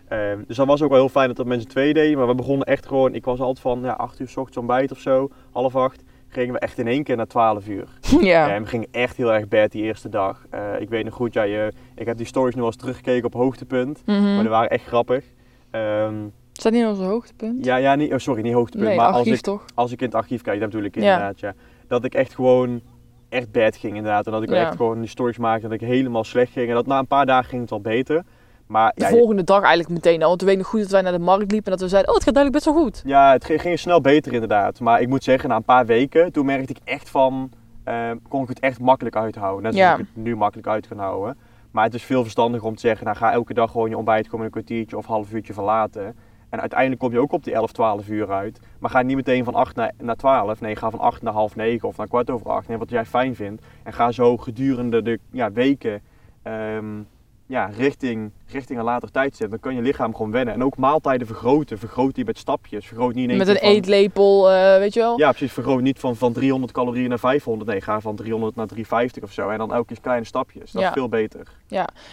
Ehm, 0.09 0.39
dus 0.47 0.57
dat 0.57 0.67
was 0.67 0.83
ook 0.83 0.91
wel 0.91 0.99
heel 0.99 1.09
fijn 1.09 1.27
dat 1.29 1.37
dat 1.37 1.47
mensen 1.47 1.69
twee 1.69 1.95
deden. 1.95 2.19
Maar 2.19 2.27
we 2.27 2.35
begonnen 2.35 2.67
echt 2.67 2.87
gewoon, 2.87 3.15
ik 3.15 3.25
was 3.25 3.41
altijd 3.41 3.61
van, 3.61 3.81
ja, 3.83 3.93
acht 3.93 4.21
uur 4.21 4.29
s 4.29 4.37
ochtends 4.37 4.59
ontbijt 4.59 4.91
of 4.91 4.99
zo, 4.99 5.31
half 5.53 5.77
acht. 5.77 6.03
Gingen 6.29 6.53
we 6.53 6.59
echt 6.59 6.79
in 6.79 6.87
één 6.87 7.03
keer 7.03 7.17
naar 7.17 7.27
12 7.27 7.69
uur. 7.69 7.89
Ja. 8.21 8.51
En 8.51 8.63
we 8.63 8.69
gingen 8.69 8.89
echt 8.91 9.17
heel 9.17 9.33
erg 9.33 9.49
bad 9.49 9.73
die 9.73 9.83
eerste 9.83 10.09
dag. 10.09 10.47
Eh, 10.51 10.61
ik 10.81 10.89
weet 10.89 11.05
nog 11.05 11.15
goed, 11.15 11.35
ja, 11.35 11.43
je, 11.43 11.73
ik 11.95 12.07
heb 12.07 12.17
die 12.17 12.27
stories 12.27 12.55
nu 12.55 12.61
wel 12.61 12.71
eens 12.71 12.81
teruggekeken 12.81 13.27
op 13.27 13.33
hoogtepunt. 13.33 14.03
Mhm. 14.07 14.23
Maar 14.23 14.41
die 14.41 14.49
waren 14.49 14.71
echt 14.71 14.85
grappig. 14.85 15.25
Ehm, 15.71 16.15
Is 16.57 16.63
dat 16.63 16.73
niet 16.73 16.85
onze 16.87 17.03
hoogtepunt? 17.03 17.65
ja, 17.65 17.77
ja 17.77 17.95
niet, 17.95 18.13
oh, 18.13 18.19
sorry, 18.19 18.43
niet 18.43 18.53
hoogtepunt. 18.55 18.89
nee, 18.89 18.97
maar 18.97 19.13
als 19.13 19.27
ik, 19.27 19.41
toch? 19.41 19.65
als 19.75 19.93
ik 19.93 20.01
in 20.01 20.07
het 20.07 20.15
archief 20.15 20.43
kijk, 20.43 20.61
dat 20.61 20.71
bedoel 20.71 20.85
ik 20.87 20.97
inderdaad, 20.97 21.41
ja. 21.41 21.53
Dat 21.89 22.05
ik 22.05 22.15
echt 22.15 22.35
gewoon 22.35 22.81
echt 23.29 23.53
bad 23.53 23.77
ging 23.77 23.97
inderdaad. 23.97 24.27
En 24.27 24.33
dat 24.33 24.43
ik 24.43 24.51
Ja. 24.51 24.57
echt 24.67 24.77
gewoon 24.77 25.01
die 25.01 25.09
stories 25.09 25.39
maakte 25.39 25.63
dat 25.69 25.81
ik 25.81 25.87
helemaal 25.89 26.25
slecht 26.25 26.53
ging. 26.53 26.69
En 26.69 26.75
dat 26.75 26.87
na 26.87 26.99
een 26.99 27.07
paar 27.07 27.27
dagen 27.27 27.49
ging 27.49 27.63
het 27.63 27.71
al 27.73 27.81
beter. 27.81 28.23
Maar 28.67 28.93
De 28.95 29.03
ja, 29.05 29.09
volgende 29.11 29.45
dag 29.45 29.61
eigenlijk 29.63 29.89
meteen 29.89 30.23
al. 30.23 30.29
Want 30.29 30.41
we 30.41 30.47
weten 30.47 30.61
nog 30.63 30.71
goed 30.71 30.81
dat 30.81 30.91
wij 30.91 31.03
naar 31.03 31.13
de 31.13 31.19
markt 31.19 31.51
liepen 31.51 31.65
en 31.65 31.71
dat 31.71 31.81
we 31.81 31.89
zeiden, 31.89 32.11
oh 32.11 32.17
het 32.17 32.25
gaat 32.25 32.37
eigenlijk 32.37 32.65
best 32.65 32.77
wel 32.77 32.85
goed. 32.85 33.03
ja, 33.07 33.33
het 33.33 33.45
ging, 33.45 33.61
ging 33.61 33.79
snel 33.79 34.01
beter 34.01 34.33
inderdaad. 34.33 34.81
Maar 34.81 35.01
ik 35.01 35.09
moet 35.09 35.25
zeggen, 35.25 35.49
na 35.49 35.57
een 35.57 35.63
paar 35.65 35.87
weken, 35.87 36.33
toen 36.33 36.47
merkte 36.47 36.73
ik 36.73 36.79
echt 36.85 37.11
van, 37.11 37.51
eh, 37.85 38.11
kon 38.29 38.43
ik 38.43 38.49
het 38.49 38.61
echt 38.61 38.81
makkelijk 38.81 39.17
uithouden. 39.17 39.63
Net 39.63 39.75
zoals 39.75 39.89
Ja. 39.89 39.95
ik 40.03 40.07
het 40.15 40.25
nu 40.25 40.37
makkelijk 40.37 40.69
uit 40.69 40.89
kan 40.89 40.99
houden. 40.99 41.37
Maar 41.71 41.85
het 41.85 41.95
is 41.95 42.03
veel 42.03 42.23
verstandiger 42.23 42.67
om 42.67 42.75
te 42.75 42.81
zeggen, 42.81 43.05
nou 43.07 43.17
ga 43.17 43.33
elke 43.33 43.55
dag 43.55 43.71
gewoon 43.71 43.89
je 43.89 43.97
ontbijt 43.97 44.29
komen 44.29 44.47
een 44.47 44.53
kwartiertje 44.53 44.97
of 44.97 45.07
half 45.07 45.33
uurtje 45.33 45.53
verlaten. 45.53 46.17
En 46.55 46.61
uiteindelijk 46.61 47.01
kom 47.01 47.13
je 47.13 47.19
ook 47.19 47.33
op 47.33 47.45
die 47.45 47.55
11, 47.55 47.73
12 47.73 48.09
uur 48.09 48.33
uit. 48.33 48.61
Maar 48.79 48.91
ga 48.91 49.03
niet 49.03 49.17
meteen 49.17 49.45
van 49.45 49.55
8 49.55 49.77
naar, 49.77 49.93
naar 49.99 50.17
12. 50.17 50.61
Nee, 50.61 50.77
ga 50.77 50.91
van 50.91 50.99
8 51.01 51.23
naar 51.23 51.33
half 51.33 51.57
9 51.57 51.89
of 51.89 51.97
naar 51.97 52.09
kwart 52.09 52.31
over 52.31 52.51
8. 52.51 52.69
Nee, 52.69 52.79
wat 52.79 52.91
jij 52.91 53.05
fijn 53.05 53.35
vindt. 53.35 53.63
En 53.83 53.93
ga 53.93 54.13
zo 54.13 54.37
gedurende 54.37 55.03
de 55.03 55.19
ja, 55.31 55.53
weken 55.53 56.03
ehm, 56.43 57.01
ja, 57.47 57.71
richting, 57.77 58.31
richting 58.47 58.79
een 58.79 58.85
later 58.85 59.11
tijdstip. 59.11 59.51
Dan 59.51 59.61
kan 59.61 59.75
je 59.75 59.83
lichaam 59.83 60.15
gewoon 60.15 60.31
wennen. 60.31 60.55
En 60.55 60.65
ook 60.65 60.77
maaltijden 60.77 61.27
vergroten. 61.27 61.79
Vergroot 61.79 62.15
die 62.15 62.25
met 62.25 62.39
stapjes. 62.39 62.87
Vergroot 62.87 63.15
niet 63.15 63.25
in 63.25 63.29
één 63.31 63.39
Met 63.39 63.49
een 63.49 63.57
van- 63.57 63.69
eetlepel, 63.69 64.51
eh, 64.51 64.79
weet 64.79 64.95
je 64.95 65.01
wel. 65.01 65.19
ja, 65.19 65.29
precies. 65.31 65.53
Vergroot 65.53 65.81
niet 65.81 65.99
van, 65.99 66.17
van 66.17 66.33
300 66.33 66.73
calorieën 66.73 67.09
naar 67.09 67.19
500. 67.19 67.71
Nee, 67.71 67.81
ga 67.81 68.01
van 68.01 68.17
300 68.17 68.57
naar 68.57 68.67
350 68.67 69.23
of 69.23 69.33
zo. 69.33 69.49
En 69.49 69.59
dan 69.59 69.73
elke 69.73 69.87
keer 69.87 70.01
kleine 70.01 70.25
stapjes. 70.27 70.71
Dat 70.73 70.83
Ja. 70.83 70.89
is 70.89 70.95
veel 70.95 71.09
beter. 71.09 71.47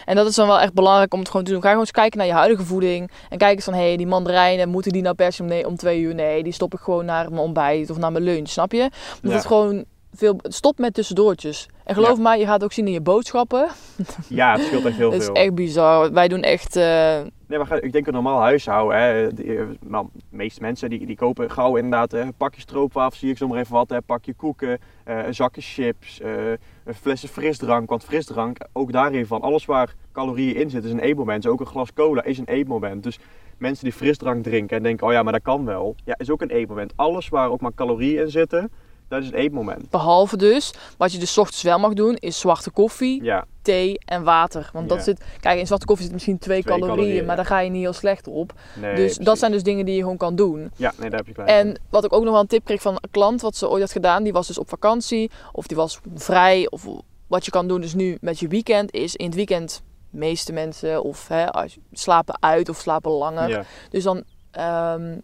En 0.04 0.16
dat 0.16 0.26
is 0.26 0.34
dan 0.34 0.46
wel 0.46 0.60
echt 0.60 0.74
belangrijk 0.74 1.12
om 1.12 1.18
het 1.18 1.28
gewoon 1.28 1.44
te 1.44 1.50
doen. 1.52 1.60
Ga 1.60 1.66
gewoon 1.66 1.82
eens 1.82 1.90
kijken 1.92 2.18
naar 2.18 2.26
je 2.26 2.32
huidige 2.32 2.64
voeding. 2.64 3.10
En 3.28 3.38
kijk 3.38 3.54
eens 3.54 3.64
van, 3.64 3.74
hé, 3.74 3.80
hey, 3.86 3.96
die 3.96 4.06
mandarijnen, 4.06 4.68
moeten 4.68 4.92
die 4.92 5.02
nou 5.02 5.14
per 5.14 5.32
se 5.32 5.42
om, 5.42 5.48
nee, 5.48 5.66
om 5.66 5.76
twee 5.76 6.00
uur? 6.00 6.14
Nee, 6.14 6.42
die 6.42 6.52
stop 6.52 6.74
ik 6.74 6.80
gewoon 6.80 7.04
naar 7.04 7.28
mijn 7.28 7.42
ontbijt 7.42 7.90
of 7.90 7.96
naar 7.98 8.12
mijn 8.12 8.24
lunch, 8.24 8.48
snap 8.48 8.72
je? 8.72 8.90
Ja. 9.22 9.30
het 9.30 9.46
gewoon 9.46 9.84
veel... 10.14 10.36
Stop 10.42 10.78
met 10.78 10.94
tussendoortjes. 10.94 11.68
En 11.84 11.94
geloof 11.94 12.18
mij, 12.18 12.38
je 12.38 12.44
gaat 12.44 12.54
het 12.54 12.64
ook 12.64 12.72
zien 12.72 12.86
in 12.86 12.92
je 12.92 13.00
boodschappen. 13.00 13.68
Ja, 14.28 14.52
het 14.52 14.62
scheelt 14.62 14.84
echt 14.84 14.96
heel 14.96 15.10
Dat 15.10 15.20
is 15.20 15.26
veel. 15.26 15.34
echt 15.34 15.54
bizar. 15.54 16.12
Wij 16.12 16.28
doen 16.28 16.42
echt... 16.42 16.76
eh, 16.76 17.20
Nee, 17.46 17.58
maar 17.58 17.82
ik 17.82 17.92
denk 17.92 18.06
een 18.06 18.12
normaal 18.12 18.40
huishouden. 18.40 18.98
Hè, 18.98 19.28
eh, 19.28 19.62
nou, 19.80 20.06
de 20.12 20.20
meeste 20.36 20.60
mensen 20.60 20.90
die, 20.90 21.06
die 21.06 21.16
kopen 21.16 21.50
gauw 21.50 21.76
inderdaad 21.76 22.12
een 22.12 22.34
pakje 22.34 22.60
stroopwafels, 22.60 23.18
zie 23.18 23.30
ik 23.30 23.36
zomaar 23.36 23.58
even 23.58 23.72
wat. 23.74 23.88
Hè, 23.90 23.96
een 23.96 24.02
pakje 24.04 24.34
koeken, 24.34 24.78
eh, 25.04 25.26
een 25.26 25.34
zakje 25.34 25.60
chips, 25.60 26.20
een 26.84 26.94
flessen 26.94 27.28
frisdrank. 27.28 27.88
Want 27.90 28.04
frisdrank, 28.04 28.56
ook 28.72 28.92
daarin 28.92 29.26
van 29.26 29.40
alles 29.40 29.64
waar 29.64 29.94
calorieën 30.12 30.54
in 30.56 30.70
zitten, 30.70 30.90
is 30.90 30.96
een 30.96 31.02
eetmoment. 31.02 31.46
Ook 31.46 31.60
een 31.60 31.66
glas 31.66 31.92
cola 31.92 32.24
is 32.24 32.38
een 32.38 32.48
eetmoment. 32.48 33.02
Dus 33.02 33.18
mensen 33.58 33.84
die 33.84 33.92
frisdrank 33.92 34.42
drinken 34.44 34.76
en 34.76 34.82
denken, 34.82 35.06
oh 35.06 35.12
ja, 35.12 35.22
maar 35.22 35.32
dat 35.32 35.42
kan 35.42 35.64
wel. 35.64 35.94
Ja, 36.04 36.14
is 36.18 36.30
ook 36.30 36.42
een 36.42 36.50
eetmoment. 36.50 36.92
Alles 36.96 37.28
waar 37.28 37.50
ook 37.50 37.60
maar 37.60 37.74
calorieën 37.74 38.20
in 38.22 38.30
zitten, 38.30 38.70
dat 39.12 39.22
is 39.22 39.28
een 39.28 39.34
eetmoment. 39.34 39.90
behalve 39.90 40.36
dus, 40.36 40.72
wat 40.96 41.12
je 41.12 41.18
dus 41.18 41.38
ochtends 41.38 41.62
wel 41.62 41.78
mag 41.78 41.92
doen, 41.92 42.16
is 42.16 42.38
zwarte 42.38 42.70
koffie, 42.70 43.22
Ja, 43.22 43.44
thee 43.62 43.98
en 44.04 44.22
water. 44.22 44.70
Want 44.72 44.88
dat 44.88 45.02
zit... 45.02 45.24
Kijk, 45.40 45.58
in 45.58 45.66
zwarte 45.66 45.86
koffie 45.86 46.04
zit 46.04 46.14
misschien 46.14 46.38
twee, 46.38 46.62
Twee 46.62 46.78
calorieën, 46.78 46.96
calorieën, 46.96 47.24
maar 47.24 47.36
daar 47.36 47.46
ga 47.46 47.58
je 47.58 47.70
niet 47.70 47.82
heel 47.82 47.92
slecht 47.92 48.26
op. 48.26 48.52
nee, 48.80 48.94
dus 48.94 49.16
dat 49.16 49.38
zijn 49.38 49.52
dus 49.52 49.62
dingen 49.62 49.84
die 49.84 49.94
je 49.94 50.00
gewoon 50.00 50.16
kan 50.16 50.36
doen. 50.36 50.70
Ja, 50.76 50.92
nee, 50.98 51.10
daar 51.10 51.18
heb 51.18 51.28
je 51.28 51.34
gelijk. 51.34 51.50
En 51.50 51.80
wat 51.90 52.04
ik 52.04 52.12
ook 52.12 52.22
nog 52.22 52.32
wel 52.32 52.40
een 52.40 52.46
tip 52.46 52.64
kreeg 52.64 52.82
van 52.82 52.94
een 52.94 53.10
klant, 53.10 53.40
wat 53.40 53.56
ze 53.56 53.68
ooit 53.68 53.82
had 53.82 53.92
gedaan, 53.92 54.22
die 54.22 54.32
was 54.32 54.46
dus 54.46 54.58
op 54.58 54.68
vakantie 54.68 55.30
of 55.52 55.66
die 55.66 55.76
was 55.76 56.00
vrij. 56.14 56.70
Of 56.70 56.86
wat 57.26 57.44
je 57.44 57.50
kan 57.50 57.68
doen 57.68 57.80
dus 57.80 57.94
nu 57.94 58.16
met 58.20 58.38
je 58.38 58.48
weekend 58.48 58.92
is 58.92 59.16
in 59.16 59.26
het 59.26 59.34
weekend, 59.34 59.82
meeste 60.10 60.52
mensen 60.52 61.02
of 61.02 61.28
hè, 61.28 61.46
slapen 61.92 62.36
uit 62.42 62.68
of 62.68 62.78
slapen 62.78 63.10
langer. 63.10 63.48
Ja. 63.48 63.64
Dus 63.90 64.04
dan 64.04 64.22
ehm, 64.50 65.18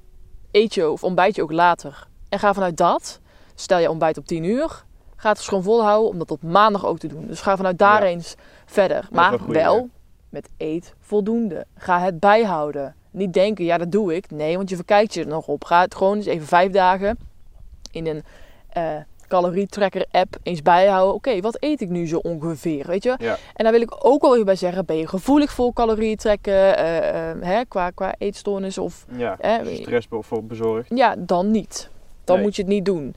eet 0.50 0.75
je 0.75 0.90
of 0.90 1.04
ontbijt 1.04 1.37
je 1.37 1.42
ook 1.42 1.52
later. 1.52 2.07
En 2.28 2.38
ga 2.38 2.54
vanuit 2.54 2.76
dat, 2.76 3.21
stel 3.60 3.78
je 3.78 3.90
ontbijt 3.90 4.18
op 4.18 4.26
10 4.26 4.44
uur, 4.44 4.84
ga 5.16 5.28
het 5.28 5.40
gewoon 5.40 5.62
volhouden 5.62 6.10
om 6.10 6.18
dat 6.18 6.30
op 6.30 6.42
maandag 6.42 6.86
ook 6.86 6.98
te 6.98 7.06
doen. 7.06 7.26
Dus 7.26 7.40
ga 7.40 7.56
vanuit 7.56 7.78
daar 7.78 8.02
Ja. 8.02 8.08
eens 8.08 8.34
verder. 8.66 9.08
Maar 9.12 9.30
wel 9.30 9.38
goed, 9.38 9.54
wel 9.54 9.76
ja. 9.76 9.84
met 10.28 10.48
eet 10.56 10.94
voldoende. 11.00 11.66
Ga 11.76 12.00
het 12.00 12.20
bijhouden. 12.20 12.94
Niet 13.10 13.32
denken, 13.32 13.64
ja 13.64 13.78
dat 13.78 13.92
doe 13.92 14.14
ik. 14.16 14.30
Nee, 14.30 14.56
want 14.56 14.68
je 14.68 14.76
verkijkt 14.76 15.14
je 15.14 15.20
er 15.20 15.26
nog 15.26 15.46
op. 15.46 15.64
Ga 15.64 15.80
het 15.80 15.94
gewoon 15.94 16.16
eens 16.16 16.26
even 16.26 16.46
vijf 16.46 16.72
dagen 16.72 17.18
in 17.90 18.06
een 18.06 18.22
eh 18.68 18.96
calorietracker 19.28 20.04
app 20.10 20.36
eens 20.42 20.62
bijhouden. 20.62 21.14
Oké, 21.14 21.40
wat 21.40 21.56
eet 21.60 21.80
ik 21.80 21.88
nu 21.88 22.06
zo 22.08 22.16
ongeveer, 22.18 22.86
weet 22.86 23.02
je? 23.02 23.14
Ja. 23.18 23.36
En 23.54 23.64
daar 23.64 23.72
wil 23.72 23.80
ik 23.80 24.04
ook 24.06 24.22
wel 24.22 24.32
even 24.32 24.44
bij 24.46 24.56
zeggen, 24.56 24.84
ben 24.84 24.96
je 24.96 25.06
gevoelig 25.08 25.50
voor 25.52 25.72
calorieën 25.72 26.16
trekken, 26.16 26.76
eh, 26.76 27.30
eh, 27.30 27.36
hè, 27.40 27.64
qua, 27.64 27.90
qua 27.90 28.14
eetstoornis 28.18 28.78
of 28.78 29.06
ja. 29.16 29.36
hè, 29.40 29.74
Stress 29.74 30.06
voor 30.10 30.44
bezorgd. 30.44 30.90
ja, 30.94 31.14
dan 31.18 31.50
niet. 31.50 31.90
Dan 32.24 32.36
Nee. 32.36 32.44
moet 32.44 32.56
je 32.56 32.62
het 32.62 32.70
niet 32.70 32.84
doen. 32.84 33.14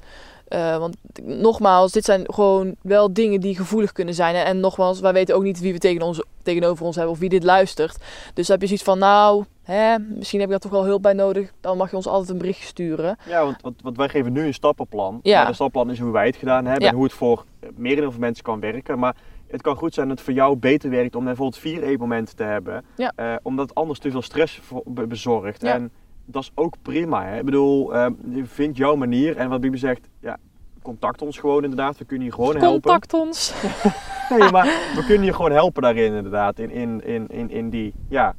Eh, 0.52 0.78
want 0.78 0.96
nogmaals, 1.24 1.92
dit 1.92 2.06
zijn 2.06 2.34
gewoon 2.34 2.76
wel 2.82 3.14
dingen 3.14 3.40
die 3.40 3.56
gevoelig 3.56 3.92
kunnen 3.92 4.14
zijn. 4.14 4.36
En, 4.36 4.46
en 4.46 4.60
nogmaals, 4.60 5.00
wij 5.00 5.14
weten 5.14 5.36
ook 5.36 5.44
niet 5.44 5.60
wie 5.60 5.74
we 5.74 5.80
tegen 5.80 6.02
ons, 6.02 6.24
tegenover 6.44 6.86
ons 6.86 6.96
hebben 6.96 7.14
of 7.14 7.20
wie 7.20 7.30
dit 7.30 7.44
luistert. 7.44 7.98
Dus 8.34 8.48
heb 8.48 8.62
je 8.62 8.68
zoiets 8.68 8.86
van, 8.86 9.00
nou, 9.00 9.44
hè, 9.64 10.00
misschien 10.00 10.40
heb 10.40 10.48
ik 10.48 10.54
daar 10.54 10.72
toch 10.72 10.80
wel 10.80 10.86
hulp 10.86 11.02
bij 11.02 11.14
nodig. 11.14 11.52
Dan 11.62 11.78
mag 11.78 11.90
je 11.90 11.96
ons 11.96 12.08
altijd 12.08 12.30
een 12.30 12.38
berichtje 12.38 12.66
sturen. 12.66 13.18
Ja, 13.28 13.44
want, 13.44 13.62
want, 13.62 13.82
want 13.82 13.98
wij 13.98 14.10
geven 14.10 14.32
nu 14.34 14.46
een 14.46 14.54
stappenplan. 14.54 15.20
Ja. 15.24 15.36
Maar 15.38 15.46
dat 15.46 15.56
stappenplan 15.56 15.94
is 15.94 16.00
hoe 16.00 16.12
wij 16.12 16.26
het 16.26 16.36
gedaan 16.36 16.66
hebben 16.66 16.84
Ja. 16.84 16.90
en 16.90 16.96
hoe 16.96 17.04
het 17.04 17.14
voor 17.14 17.46
van 17.66 18.20
mensen 18.20 18.44
kan 18.44 18.60
werken. 18.60 19.00
Maar 19.00 19.16
het 19.48 19.62
kan 19.62 19.76
goed 19.76 19.94
zijn 19.94 20.08
dat 20.08 20.18
het 20.18 20.26
voor 20.26 20.36
jou 20.36 20.56
beter 20.56 20.90
werkt 20.90 21.16
om 21.16 21.24
bijvoorbeeld 21.24 21.62
vier 21.62 21.84
eetmomenten 21.84 22.36
te 22.36 22.44
hebben. 22.44 22.84
Ja. 22.96 23.12
Eh, 23.16 23.36
omdat 23.42 23.70
het 23.70 23.78
anders 23.78 24.00
te 24.00 24.12
veel 24.12 24.22
stress 24.22 24.62
bezorgt. 24.86 25.62
Ja. 25.62 25.74
En 25.74 25.92
dat 26.32 26.44
is 26.44 26.52
ook 26.56 26.76
prima. 26.82 27.26
Hè? 27.26 27.38
Ik 27.38 27.46
bedoel, 27.46 27.94
eh, 27.96 28.08
je 28.30 28.46
vindt 28.46 28.78
jouw 28.78 28.96
manier. 28.96 29.38
En 29.38 29.50
wat 29.50 29.62
Bibi 29.62 29.78
zegt, 29.78 30.08
ja, 30.20 30.38
contact 30.82 31.22
ons 31.22 31.38
gewoon 31.40 31.64
inderdaad. 31.64 31.98
We 31.98 32.06
kunnen 32.06 32.26
je 32.28 32.34
gewoon 32.34 32.56
helpen. 32.58 32.82
Contact 32.82 33.14
ons. 33.14 33.54
Nee, 34.38 34.52
maar 34.52 34.66
we 34.96 35.04
kunnen 35.06 35.26
je 35.26 35.34
gewoon 35.34 35.52
helpen 35.52 35.82
daarin 35.82 36.14
inderdaad. 36.14 36.60
In, 36.60 36.72
in, 36.72 37.06
in, 37.06 37.28
in, 37.28 37.50
in 37.50 37.70
die, 37.70 37.94
ja... 38.10 38.36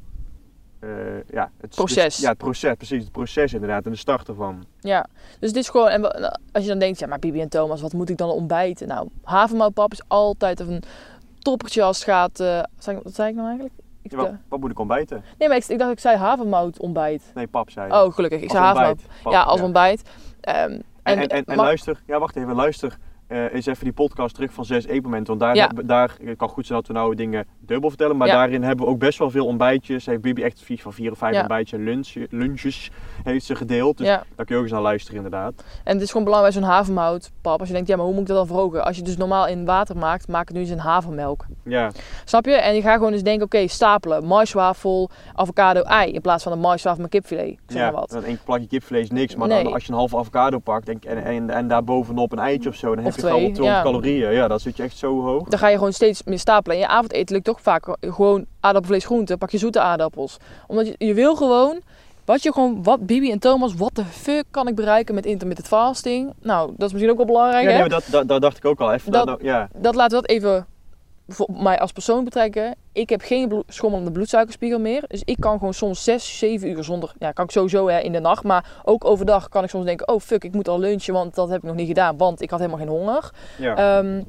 eh, 0.79 0.89
ja, 1.31 1.51
het 1.57 1.75
Proces. 1.75 2.17
ja, 2.17 2.29
het 2.29 2.37
proces, 2.37 2.73
precies. 2.75 3.03
Het 3.03 3.11
proces 3.11 3.53
inderdaad. 3.53 3.85
En 3.85 3.91
de 3.91 3.97
start 3.97 4.27
ervan. 4.27 4.65
Ja, 4.79 5.05
dus 5.39 5.53
dit 5.53 5.63
is 5.63 5.69
gewoon, 5.69 5.87
en 5.89 6.01
als 6.51 6.63
je 6.63 6.69
dan 6.69 6.79
denkt, 6.79 6.99
ja 6.99 7.07
maar 7.07 7.19
Bibi 7.19 7.41
en 7.41 7.49
Thomas, 7.49 7.81
wat 7.81 7.93
moet 7.93 8.09
ik 8.09 8.17
dan 8.17 8.29
ontbijten? 8.29 8.87
Nou, 8.87 9.07
havermoutpap 9.23 9.91
is 9.91 10.01
altijd 10.07 10.59
een 10.59 10.83
toppertje 11.39 11.83
als 11.83 11.97
het 11.97 12.05
gaat, 12.05 12.39
eh, 12.39 12.63
wat 13.03 13.15
zei 13.15 13.29
ik 13.29 13.35
nou 13.35 13.47
eigenlijk? 13.47 13.75
Ik, 14.03 14.11
Ja, 14.11 14.17
wat, 14.17 14.27
eh, 14.27 14.33
wat 14.49 14.59
moet 14.59 14.71
ik 14.71 14.79
ontbijten? 14.79 15.23
nee, 15.37 15.47
maar 15.47 15.57
ik, 15.57 15.65
ik 15.65 15.79
dacht 15.79 15.91
ik 15.91 15.99
zei 15.99 16.17
havermout 16.17 16.79
ontbijt. 16.79 17.31
Nee, 17.33 17.47
pap 17.47 17.69
zei 17.69 17.87
je. 17.87 17.93
Oh, 18.03 18.13
gelukkig, 18.13 18.39
ik 18.41 18.49
Als 18.49 18.57
zei 18.57 18.63
havermout. 18.63 19.01
Ja, 19.29 19.41
als 19.41 19.61
ontbijt. 19.61 20.09
Ehm, 20.41 20.55
En, 20.71 20.81
en, 21.03 21.19
en, 21.19 21.27
en 21.29 21.43
maar- 21.45 21.65
luister, 21.65 22.01
ja 22.07 22.19
wacht 22.19 22.35
even, 22.35 22.55
luister 22.55 22.97
eh 23.33 23.53
eens 23.53 23.65
even 23.65 23.83
die 23.83 23.93
podcast 23.93 24.35
terug 24.35 24.53
van 24.53 24.65
6 24.65 24.85
eetmomenten. 24.85 25.27
Want 25.27 25.39
daar, 25.39 25.55
Ja. 25.55 25.71
daar 25.85 26.15
het 26.23 26.37
kan 26.37 26.49
goed 26.49 26.65
zijn 26.65 26.77
dat 26.79 26.87
we 26.87 26.93
nou 26.93 27.15
dingen 27.15 27.45
dubbel 27.59 27.89
vertellen, 27.89 28.17
maar 28.17 28.27
Ja. 28.27 28.33
daarin 28.33 28.63
hebben 28.63 28.85
we 28.85 28.91
ook 28.91 28.99
best 28.99 29.19
wel 29.19 29.29
veel 29.29 29.45
ontbijtjes. 29.45 30.05
Heeft 30.05 30.21
Bibi 30.21 30.43
echt 30.43 30.61
vies 30.61 30.81
van 30.81 30.93
vier 30.93 31.11
of 31.11 31.17
vijf 31.17 31.33
Ja. 31.33 31.39
ontbijtjes 31.39 31.79
en 31.79 31.85
lunch, 31.85 32.13
lunches 32.29 32.91
heeft 33.23 33.45
ze 33.45 33.55
gedeeld. 33.55 33.97
Dus 33.97 34.07
daar 34.07 34.23
kun 34.35 34.45
je 34.47 34.55
ook 34.55 34.61
eens 34.61 34.71
naar 34.71 34.81
luisteren 34.81 35.15
inderdaad. 35.23 35.53
en 35.83 35.93
het 35.93 36.01
is 36.01 36.07
gewoon 36.11 36.23
belangrijk 36.25 36.53
zo'n 36.55 36.63
havermoutpap. 36.63 37.59
Als 37.59 37.67
je 37.67 37.73
denkt, 37.73 37.89
ja, 37.89 37.95
maar 37.95 38.05
hoe 38.05 38.13
moet 38.13 38.23
ik 38.23 38.27
dat 38.29 38.37
dan 38.37 38.47
verhogen? 38.47 38.83
Als 38.85 38.91
je 38.95 39.01
het 39.01 39.09
dus 39.09 39.17
normaal 39.19 39.47
in 39.47 39.65
water 39.65 39.97
maakt, 39.97 40.27
maak 40.27 40.47
het 40.47 40.55
nu 40.55 40.61
eens 40.61 40.69
in 40.71 40.77
havermelk. 40.77 41.45
Ja, 41.63 41.91
Snap 42.25 42.45
je? 42.45 42.51
En 42.55 42.75
je 42.75 42.81
gaat 42.81 42.97
gewoon 42.97 43.13
eens 43.13 43.23
denken, 43.23 43.45
oké, 43.45 43.67
stapelen. 43.67 44.25
Maiswafel, 44.25 45.09
avocado, 45.33 45.81
ei. 45.81 46.11
In 46.11 46.21
plaats 46.21 46.43
van 46.43 46.51
een 46.51 46.59
maiswafel 46.59 47.01
met 47.01 47.09
kipfilet. 47.11 47.57
Zeg 47.67 47.77
ja 47.77 47.83
maar 47.91 47.99
wat. 47.99 48.09
dan 48.09 48.23
één 48.23 48.39
plakje 48.45 48.67
kipvlees 48.67 49.09
niks, 49.09 49.35
maar 49.35 49.47
Nee. 49.47 49.63
dan 49.63 49.73
als 49.73 49.83
je 49.85 49.91
een 49.91 49.97
halve 49.97 50.17
avocado 50.17 50.59
pakt 50.59 50.89
en, 50.89 50.99
en, 51.03 51.23
en, 51.23 51.49
en 51.49 51.67
daar 51.67 51.83
bovenop 51.83 52.31
een 52.31 52.39
eitje 52.39 52.69
of 52.69 52.75
zo, 52.75 52.95
dan 52.95 53.03
heb 53.03 53.15
je 53.15 53.21
twee. 53.29 53.51
200 53.51 53.65
Ja. 53.65 53.81
calorieën. 53.81 54.31
Ja, 54.31 54.47
dat 54.47 54.61
zit 54.61 54.77
je 54.77 54.83
echt 54.83 54.97
zo 54.97 55.21
hoog. 55.21 55.47
Dan 55.47 55.59
ga 55.59 55.67
je 55.67 55.77
gewoon 55.77 55.93
steeds 55.93 56.23
meer 56.23 56.39
stapelen. 56.39 56.75
En 56.77 56.81
je 56.83 56.87
avondeten 56.89 57.33
lukt 57.35 57.45
toch 57.45 57.61
vaak 57.61 57.95
gewoon 58.01 58.45
aardappelvlees, 58.59 59.05
groente. 59.05 59.37
Pak 59.37 59.49
je 59.51 59.57
zoete 59.57 59.79
aardappels. 59.79 60.37
Omdat 60.67 60.87
je, 60.87 60.95
je 60.97 61.13
wil 61.13 61.35
gewoon, 61.35 61.79
wat 62.25 62.43
je 62.43 62.53
gewoon, 62.53 62.83
wat 62.83 63.05
Bibi 63.05 63.31
en 63.31 63.39
Thomas, 63.39 63.73
wat 63.75 63.95
de 63.95 64.05
fuck 64.05 64.43
kan 64.51 64.67
ik 64.67 64.75
bereiken 64.75 65.15
met 65.15 65.25
intermittent 65.25 65.67
fasting? 65.67 66.33
Nou, 66.41 66.67
dat 66.77 66.85
is 66.87 66.91
misschien 66.91 67.11
ook 67.11 67.17
wel 67.17 67.25
belangrijk, 67.25 67.61
Ja, 67.63 67.67
nee, 67.69 67.73
hè? 67.75 67.79
maar 67.81 67.89
dat, 67.89 68.03
dat, 68.11 68.27
dat 68.27 68.41
dacht 68.41 68.57
ik 68.57 68.65
ook 68.65 68.79
al 68.79 68.93
even. 68.93 69.11
Dat- 69.11 69.27
Dat, 69.27 69.39
ja. 69.41 69.69
Dat 69.77 69.95
laten 69.95 70.21
we 70.21 70.27
dat 70.27 70.35
even 70.35 70.65
voor 71.27 71.49
mij 71.57 71.79
als 71.79 71.91
persoon 71.91 72.23
betrekken. 72.23 72.75
Ik 72.93 73.09
heb 73.09 73.21
geen 73.21 73.63
schommelende 73.67 74.11
bloedsuikerspiegel 74.11 74.79
meer. 74.79 75.03
Dus 75.07 75.21
ik 75.25 75.37
kan 75.39 75.57
gewoon 75.57 75.73
soms 75.73 76.03
6, 76.03 76.37
7 76.37 76.69
uur 76.69 76.83
zonder... 76.83 77.13
Ja, 77.19 77.31
kan 77.31 77.45
ik 77.45 77.51
sowieso 77.51 77.87
hè, 77.87 77.99
in 77.99 78.11
de 78.11 78.19
nacht. 78.19 78.43
Maar 78.43 78.81
ook 78.83 79.05
overdag 79.05 79.49
kan 79.49 79.63
ik 79.63 79.69
soms 79.69 79.85
denken... 79.85 80.07
Oh 80.07 80.19
fuck, 80.19 80.43
ik 80.43 80.53
moet 80.53 80.67
al 80.67 80.79
lunchen, 80.79 81.13
want 81.13 81.35
dat 81.35 81.49
heb 81.49 81.57
ik 81.57 81.63
nog 81.63 81.75
niet 81.75 81.87
gedaan. 81.87 82.17
Want 82.17 82.41
ik 82.41 82.49
had 82.49 82.59
helemaal 82.59 82.79
geen 82.81 82.89
honger. 82.89 83.31
Ja. 83.57 83.75
Ehm, 83.99 84.21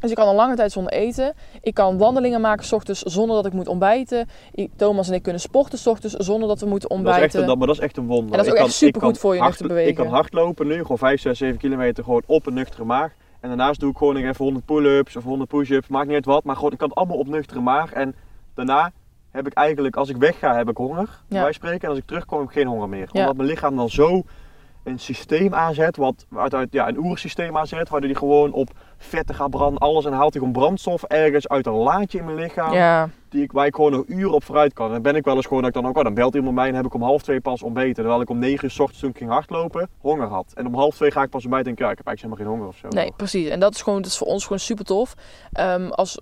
dus 0.00 0.10
ik 0.10 0.16
kan 0.16 0.28
een 0.28 0.34
lange 0.34 0.56
tijd 0.56 0.72
zonder 0.72 0.92
eten. 0.92 1.34
Ik 1.60 1.74
kan 1.74 1.98
wandelingen 1.98 2.40
maken 2.40 2.64
s 2.64 2.72
ochtends 2.72 3.02
zonder 3.02 3.36
dat 3.36 3.46
ik 3.46 3.52
moet 3.52 3.68
ontbijten. 3.68 4.28
Ik- 4.52 4.70
Thomas 4.76 5.08
en 5.08 5.14
ik 5.14 5.22
kunnen 5.22 5.40
sporten 5.40 5.78
s 5.78 5.86
ochtends 5.86 6.14
zonder 6.14 6.48
dat 6.48 6.60
we 6.60 6.66
moeten 6.66 6.88
dat 6.88 6.98
is 6.98 7.04
ontbijten. 7.04 7.24
echt, 7.24 7.34
een- 7.34 7.46
dat, 7.46 7.58
maar 7.58 7.66
dat 7.66 7.76
is 7.76 7.82
echt 7.82 7.96
een 7.96 8.06
wonder. 8.06 8.30
En 8.30 8.36
dat 8.36 8.40
is 8.40 8.46
Ik 8.46 8.52
ook 8.52 8.56
kan- 8.58 8.66
echt 8.66 8.76
supergoed 8.76 9.08
ik 9.08 9.12
kan 9.12 9.20
voor 9.20 9.32
je 9.34 9.38
hard- 9.40 9.50
nuchter 9.50 9.68
bewegen. 9.68 9.90
Ik 9.90 9.96
kan 9.96 10.06
hardlopen 10.06 10.66
nu, 10.66 10.80
gewoon 10.82 10.98
5, 10.98 11.20
6, 11.20 11.38
7 11.38 11.58
kilometer 11.58 12.04
gewoon 12.04 12.22
op 12.26 12.46
een 12.46 12.54
nuchtere 12.54 12.84
maag. 12.84 13.12
En 13.42 13.48
daarnaast 13.48 13.80
doe 13.80 13.90
ik 13.90 13.96
gewoon 13.96 14.14
nog 14.14 14.22
even 14.22 14.44
100 14.44 14.64
pull-ups 14.64 15.16
of 15.16 15.24
100 15.24 15.50
push-ups, 15.50 15.88
maakt 15.88 16.06
niet 16.06 16.14
uit 16.14 16.24
wat. 16.24 16.44
Maar 16.44 16.56
gewoon, 16.56 16.72
ik 16.72 16.78
kan 16.78 16.88
het 16.88 16.96
allemaal 16.96 17.16
op 17.16 17.26
nuchtere 17.26 17.60
maag. 17.60 17.92
En 17.92 18.14
daarna 18.54 18.92
heb 19.30 19.46
ik 19.46 19.52
eigenlijk, 19.52 19.96
als 19.96 20.08
ik 20.08 20.16
wegga, 20.16 20.56
heb 20.56 20.68
ik 20.68 20.76
honger. 20.76 21.08
Ja. 21.28 21.42
Wij 21.42 21.52
spreken. 21.52 21.80
En 21.82 21.88
als 21.88 21.98
ik 21.98 22.06
terugkom, 22.06 22.38
heb 22.38 22.48
ik 22.48 22.54
geen 22.54 22.66
honger 22.66 22.88
meer. 22.88 23.08
Omdat 23.12 23.36
mijn 23.36 23.48
lichaam 23.48 23.76
dan 23.76 23.90
zo 23.90 24.22
een 24.82 24.98
systeem 24.98 25.54
aanzet, 25.54 25.96
wat 25.96 26.26
uit, 26.36 26.54
uit 26.54 26.72
ja, 26.72 26.88
een 26.88 26.98
oersysteem 26.98 27.56
aanzet, 27.56 27.88
waardoor 27.88 28.10
hij 28.10 28.18
gewoon 28.18 28.52
op 28.52 28.70
vetten 28.96 29.34
gaat 29.34 29.50
branden, 29.50 29.78
alles. 29.78 30.04
En 30.04 30.12
haalt 30.12 30.32
hij 30.32 30.42
gewoon 30.42 30.52
brandstof 30.52 31.02
ergens 31.02 31.48
uit 31.48 31.66
een 31.66 31.72
laadje 31.72 32.18
in 32.18 32.24
mijn 32.24 32.36
lichaam 32.36 32.72
Ja, 32.72 33.08
die 33.28 33.42
ik, 33.42 33.52
waar 33.52 33.66
ik 33.66 33.74
gewoon 33.74 33.92
nog 33.92 34.04
uren 34.06 34.32
op 34.32 34.44
vooruit 34.44 34.72
kan. 34.72 34.86
En 34.86 34.92
dan 34.92 35.02
ben 35.02 35.16
ik 35.16 35.24
wel 35.24 35.36
eens 35.36 35.46
gewoon 35.46 35.62
dat 35.62 35.76
ik 35.76 35.82
dan 35.82 35.90
ook, 35.90 35.96
oh, 35.96 36.04
dan 36.04 36.14
belt 36.14 36.34
iemand 36.34 36.54
mij 36.54 36.68
en 36.68 36.74
heb 36.74 36.84
ik 36.84 36.94
om 36.94 37.02
half 37.02 37.22
twee 37.22 37.40
pas 37.40 37.62
ontbeten. 37.62 37.94
Terwijl 37.94 38.20
ik 38.20 38.30
om 38.30 38.38
negen 38.38 38.64
uur 38.64 38.70
's 38.70 38.78
ochtends 38.78 39.00
toen 39.00 39.10
ik 39.10 39.16
ging 39.16 39.30
hardlopen, 39.30 39.88
honger 39.98 40.26
had. 40.26 40.52
En 40.54 40.66
om 40.66 40.74
half 40.74 40.94
twee 40.94 41.10
ga 41.10 41.22
ik 41.22 41.30
pas 41.30 41.44
ontbijten 41.44 41.70
en 41.70 41.76
denk 41.76 41.78
ik, 41.78 41.84
ja, 41.84 41.90
ik 41.90 41.98
heb 41.98 42.06
eigenlijk 42.06 42.38
helemaal 42.38 42.56
geen 42.60 42.66
honger 42.66 42.88
of 42.88 42.92
zo. 42.92 43.00
nee, 43.00 43.12
precies. 43.16 43.48
En 43.48 43.60
dat 43.60 43.74
is, 43.74 43.82
gewoon, 43.82 44.02
dat 44.02 44.10
is 44.10 44.16
voor 44.16 44.26
ons 44.26 44.42
gewoon 44.42 44.58
super 44.58 44.84
tof. 44.84 45.14
Ehm, 45.52 45.88
als, 45.88 46.20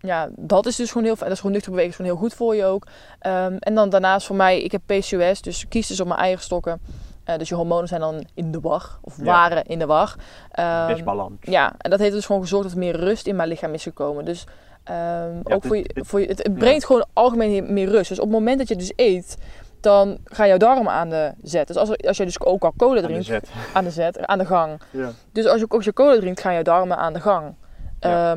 ja, 0.00 0.28
dat 0.36 0.66
is 0.66 0.76
dus 0.76 0.88
gewoon 0.88 1.06
heel 1.06 1.16
fijn. 1.16 1.24
Dat 1.28 1.34
is 1.34 1.40
gewoon 1.40 1.54
nuchter 1.54 1.72
bewegen, 1.72 1.90
is 1.92 1.96
gewoon 1.96 2.12
heel 2.12 2.28
goed 2.28 2.34
voor 2.34 2.54
je 2.54 2.64
ook. 2.64 2.86
Ehm, 3.18 3.56
en 3.58 3.74
dan 3.74 3.88
daarnaast 3.88 4.26
voor 4.26 4.36
mij, 4.36 4.62
ik 4.62 4.72
heb 4.72 4.82
PCOS, 4.86 5.42
dus 5.42 5.68
kies 5.68 5.86
dus 5.86 6.00
op 6.00 6.06
mijn 6.06 6.20
eigen 6.20 6.42
stokken. 6.42 6.80
Eh, 7.28 7.38
dus 7.38 7.48
je 7.48 7.54
hormonen 7.54 7.88
zijn 7.88 8.00
dan 8.00 8.24
in 8.34 8.50
de 8.52 8.60
war, 8.60 8.98
of 9.00 9.16
Ja. 9.18 9.24
waren 9.24 9.64
in 9.64 9.78
de 9.78 9.86
war. 9.86 10.14
Ehm, 10.50 10.86
Disbalans. 10.94 11.36
Ja, 11.40 11.72
en 11.78 11.90
dat 11.90 11.98
heeft 11.98 12.12
dus 12.12 12.26
gewoon 12.26 12.40
gezorgd 12.40 12.64
dat 12.64 12.72
er 12.72 12.78
meer 12.78 12.96
rust 12.96 13.26
in 13.26 13.36
mijn 13.36 13.48
lichaam 13.48 13.74
is 13.74 13.82
gekomen. 13.82 14.24
Dus 14.24 14.46
ehm, 14.84 15.36
ook 15.42 15.62
dit- 15.62 15.66
voor 15.66 15.76
je, 15.76 15.90
voor 15.94 16.20
je, 16.20 16.26
het, 16.26 16.38
het 16.42 16.54
brengt 16.54 16.84
gewoon 16.84 17.06
algemeen 17.12 17.72
meer 17.72 17.88
rust. 17.88 18.08
Dus 18.08 18.18
op 18.18 18.24
het 18.24 18.32
moment 18.34 18.58
dat 18.58 18.68
je 18.68 18.76
dus 18.76 18.92
eet, 18.96 19.36
dan 19.80 20.18
gaan 20.24 20.48
jouw 20.48 20.56
darmen 20.56 20.92
aan 20.92 21.08
de 21.08 21.32
zet. 21.42 21.66
Dus 21.66 21.76
als, 21.76 21.88
er- 21.88 22.06
als 22.08 22.16
je 22.16 22.24
dus 22.24 22.40
ook 22.40 22.64
al 22.64 22.72
cola 22.76 22.90
Aan 22.96 23.00
de 23.02 23.06
drinkt, 23.08 23.24
zet. 23.26 23.48
aan 23.74 23.84
de 23.84 23.90
zet, 23.90 24.26
aan 24.26 24.38
de 24.38 24.46
gang. 24.46 24.80
Ja. 24.90 25.10
Dus 25.32 25.46
als 25.46 25.60
je 25.60 25.66
ook 25.70 25.82
je 25.82 25.92
cola 25.92 26.16
drinkt, 26.16 26.40
gaan 26.40 26.52
jouw 26.54 26.62
darmen 26.62 26.96
aan 26.96 27.12
de 27.12 27.20
gang. 27.20 27.54
Ja. 28.00 28.36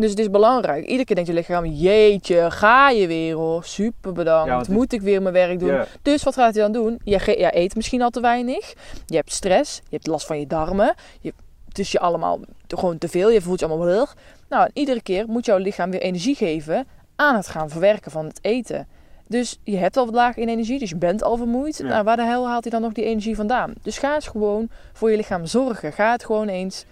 Dus 0.00 0.10
het 0.10 0.18
is 0.18 0.30
belangrijk. 0.30 0.84
Iedere 0.84 1.04
keer 1.04 1.14
denkt 1.16 1.30
je 1.30 1.36
lichaam, 1.36 1.64
jeetje, 1.66 2.50
ga 2.50 2.90
je 2.90 3.06
weer 3.06 3.34
hoor. 3.34 3.64
Super 3.64 4.12
bedankt. 4.12 4.66
Ja, 4.66 4.72
Moet 4.74 4.92
ik 4.92 5.00
weer 5.00 5.22
mijn 5.22 5.34
werk 5.34 5.58
doen? 5.58 5.68
Dus 6.02 6.22
wat 6.22 6.34
gaat 6.34 6.54
hij 6.54 6.62
dan 6.62 6.72
doen? 6.72 7.00
Je, 7.04 7.56
eet 7.56 7.74
misschien 7.74 8.02
al 8.02 8.10
te 8.10 8.20
weinig. 8.20 8.74
Je 9.06 9.16
hebt 9.16 9.32
stress. 9.32 9.76
Je 9.76 9.94
hebt 9.96 10.06
last 10.06 10.26
van 10.26 10.38
je 10.40 10.46
darmen. 10.46 10.94
Je, 11.20 11.32
het 11.68 11.78
is 11.78 11.92
je 11.92 12.00
allemaal 12.00 12.40
te- 12.66 12.76
gewoon 12.76 12.98
te 12.98 13.08
veel. 13.08 13.30
Je 13.30 13.40
voelt 13.40 13.60
je 13.60 13.66
allemaal 13.66 13.86
wel. 13.86 14.06
Nou, 14.48 14.64
en 14.64 14.70
iedere 14.74 15.02
keer 15.02 15.26
moet 15.26 15.44
jouw 15.46 15.58
lichaam 15.58 15.90
weer 15.90 16.00
energie 16.00 16.34
geven 16.34 16.86
aan 17.16 17.34
het 17.36 17.48
gaan 17.48 17.68
verwerken 17.70 18.10
van 18.10 18.26
het 18.26 18.38
eten. 18.42 18.86
Dus 19.26 19.58
je 19.64 19.76
hebt 19.76 19.96
al 19.96 20.04
wat 20.04 20.14
laag 20.14 20.36
in 20.36 20.48
energie, 20.48 20.78
dus 20.78 20.88
je 20.90 20.96
bent 20.96 21.22
al 21.22 21.36
vermoeid. 21.36 21.76
Ja. 21.78 21.84
Nou, 21.84 22.04
waar 22.04 22.16
de 22.16 22.22
hel 22.24 22.46
haalt 22.48 22.62
hij 22.62 22.72
dan 22.72 22.82
nog 22.82 22.92
die 22.92 23.04
energie 23.04 23.36
vandaan? 23.36 23.72
Dus 23.82 23.98
ga 23.98 24.14
eens 24.14 24.26
gewoon 24.26 24.68
voor 24.92 25.10
je 25.10 25.16
lichaam 25.16 25.46
zorgen. 25.46 25.92
Ga 25.92 26.12
het 26.12 26.24
gewoon 26.24 26.48
eens 26.48 26.84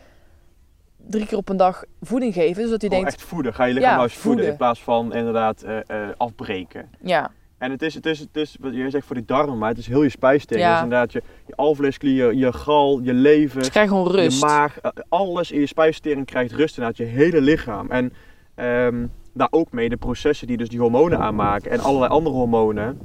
drie 1.08 1.26
keer 1.26 1.38
op 1.38 1.48
een 1.48 1.56
dag 1.56 1.84
voeding 2.02 2.34
geven. 2.34 2.64
Zodat 2.64 2.80
hij 2.80 2.90
denkt, 2.90 3.06
echt 3.06 3.22
voeden. 3.22 3.54
Ga 3.54 3.64
je 3.64 3.74
lichaam 3.74 3.90
Ja, 3.90 3.98
juist 3.98 4.14
voeden, 4.16 4.32
voeden. 4.32 4.50
in 4.50 4.56
plaats 4.56 4.82
van 4.82 5.14
inderdaad 5.14 5.62
eh, 5.62 5.78
eh, 5.86 6.08
afbreken. 6.16 6.88
ja, 7.00 7.30
En 7.58 7.70
het 7.70 7.82
is, 7.82 7.94
het 7.94 8.06
is, 8.06 8.18
het 8.18 8.36
is, 8.36 8.56
wat 8.60 8.74
je 8.74 8.90
zegt 8.90 9.06
voor 9.06 9.16
die 9.16 9.24
darmen, 9.24 9.58
maar 9.58 9.68
het 9.68 9.78
is 9.78 9.86
heel 9.86 10.02
je 10.02 10.08
spijsstelsel. 10.08 10.66
Ja. 10.68 10.74
Dus 10.74 10.82
inderdaad 10.82 11.12
je, 11.12 11.22
je 11.46 11.56
alvleesklier, 11.56 12.34
je 12.34 12.52
gal, 12.52 13.00
je 13.02 13.12
lever, 13.12 13.58
dus 13.58 13.70
krijg 13.70 13.88
gewoon 13.88 14.10
rust. 14.10 14.40
je 14.40 14.46
maag, 14.46 14.78
eh, 14.80 14.90
alles 15.08 15.50
in 15.50 15.60
je 15.60 15.66
spijsvertering 15.66 16.26
krijgt 16.26 16.52
rust 16.52 16.76
inderdaad, 16.76 16.98
je 16.98 17.12
hele 17.12 17.40
lichaam. 17.40 17.90
En 17.90 18.12
ehm, 18.54 19.06
daar 19.32 19.48
ook 19.50 19.72
mee 19.72 19.88
de 19.88 19.96
processen 19.96 20.46
die 20.46 20.56
dus 20.56 20.68
die 20.68 20.80
hormonen 20.80 21.18
aanmaken 21.18 21.70
en 21.70 21.80
allerlei 21.80 22.10
andere 22.12 22.36
hormonen, 22.36 22.98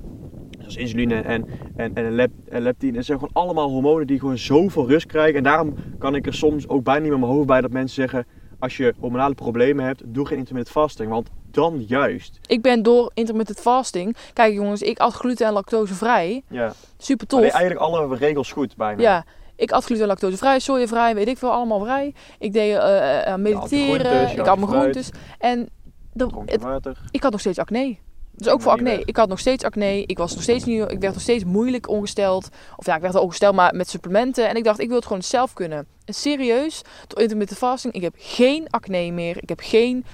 zoals 0.71 0.91
insuline 0.91 1.21
en, 1.21 1.45
en, 1.75 1.95
en 1.95 2.12
lep, 2.12 2.31
en 2.49 2.62
leptine. 2.62 2.97
Het 2.97 3.05
zijn 3.05 3.19
gewoon 3.19 3.34
allemaal 3.34 3.69
hormonen 3.69 4.07
die 4.07 4.19
gewoon 4.19 4.38
zoveel 4.38 4.88
rust 4.88 5.05
krijgen. 5.05 5.36
En 5.36 5.43
daarom 5.43 5.75
kan 5.99 6.15
ik 6.15 6.25
er 6.25 6.34
soms 6.34 6.67
ook 6.67 6.84
bijna 6.84 7.01
niet 7.01 7.10
met 7.12 7.19
mijn 7.19 7.31
hoofd 7.31 7.47
bij 7.47 7.62
dat 7.62 7.71
mensen 7.71 7.95
zeggen, 7.95 8.25
als 8.60 8.77
je 8.77 8.93
hormonale 8.99 9.36
problemen 9.36 9.86
hebt, 9.86 10.01
doe 10.05 10.25
geen 10.25 10.38
intermittent 10.38 10.75
fasting. 10.75 11.10
Want 11.10 11.29
dan 11.51 11.84
juist. 11.88 12.39
Ik 12.45 12.62
ben 12.62 12.84
door 12.84 13.12
intermittent 13.13 13.60
fasting. 13.60 14.15
Kijk 14.34 14.53
jongens, 14.53 14.81
ik 14.81 14.99
at 14.99 15.13
gluten 15.13 15.47
en 15.47 15.53
lactosevrij. 15.53 16.43
Ja. 16.47 16.73
Super 16.97 17.27
tof. 17.27 17.41
eigenlijk 17.41 17.79
alle 17.79 18.15
regels 18.15 18.51
goed 18.51 18.75
bijna. 18.75 19.01
Ja, 19.01 19.25
ik 19.55 19.71
at 19.71 19.84
gluten 19.84 20.03
en 20.03 20.10
lactosevrij, 20.10 20.60
sojavrij, 20.60 21.15
weet 21.15 21.27
ik 21.27 21.38
veel, 21.38 21.51
allemaal 21.51 21.79
vrij. 21.79 22.13
Ik 22.39 22.53
deed 22.53 22.75
eh, 22.75 23.27
eh, 23.27 23.39
mediteren, 23.39 24.05
groentes, 24.05 24.31
je 24.31 24.39
ik 24.39 24.45
had 24.45 24.57
mijn 24.57 24.69
groentes. 24.69 25.10
En 25.39 25.69
je 26.13 26.27
het, 26.45 26.97
ik 27.12 27.23
had 27.23 27.31
nog 27.31 27.39
steeds 27.39 27.57
acne. 27.60 27.97
Dus 28.43 28.51
ook 28.51 28.62
voor 28.62 28.71
acne. 28.71 29.01
Ik 29.06 29.17
had 29.17 29.30
nog 29.30 29.39
steeds 29.39 29.63
acne. 29.63 30.04
Ik, 30.06 30.17
was 30.17 30.34
nog 30.34 30.43
steeds 30.43 30.65
niet, 30.65 30.91
ik 30.91 30.99
werd 30.99 31.13
nog 31.13 31.21
steeds 31.21 31.43
moeilijk 31.43 31.89
ongesteld. 31.89 32.49
Of 32.75 32.86
ja, 32.86 32.95
ik 32.95 33.01
werd 33.01 33.13
wel 33.13 33.23
ongesteld, 33.23 33.56
maar 33.56 33.75
met 33.75 33.89
supplementen. 33.89 34.49
En 34.49 34.56
ik 34.56 34.63
dacht, 34.63 34.80
ik 34.80 34.88
wil 34.88 34.95
het 34.95 35.06
gewoon 35.06 35.23
zelf 35.23 35.54
kunnen. 35.54 35.88
En 36.06 36.13
serieus, 36.13 36.82
door 37.08 37.19
intermittent 37.19 37.60
fasting, 37.60 37.93
ik 37.93 38.01
heb 38.01 38.13
geen 38.17 38.69
acne 38.69 39.12
meer. 39.12 39.38
Ik 39.41 39.49
heb 39.49 39.60
geen 39.63 40.06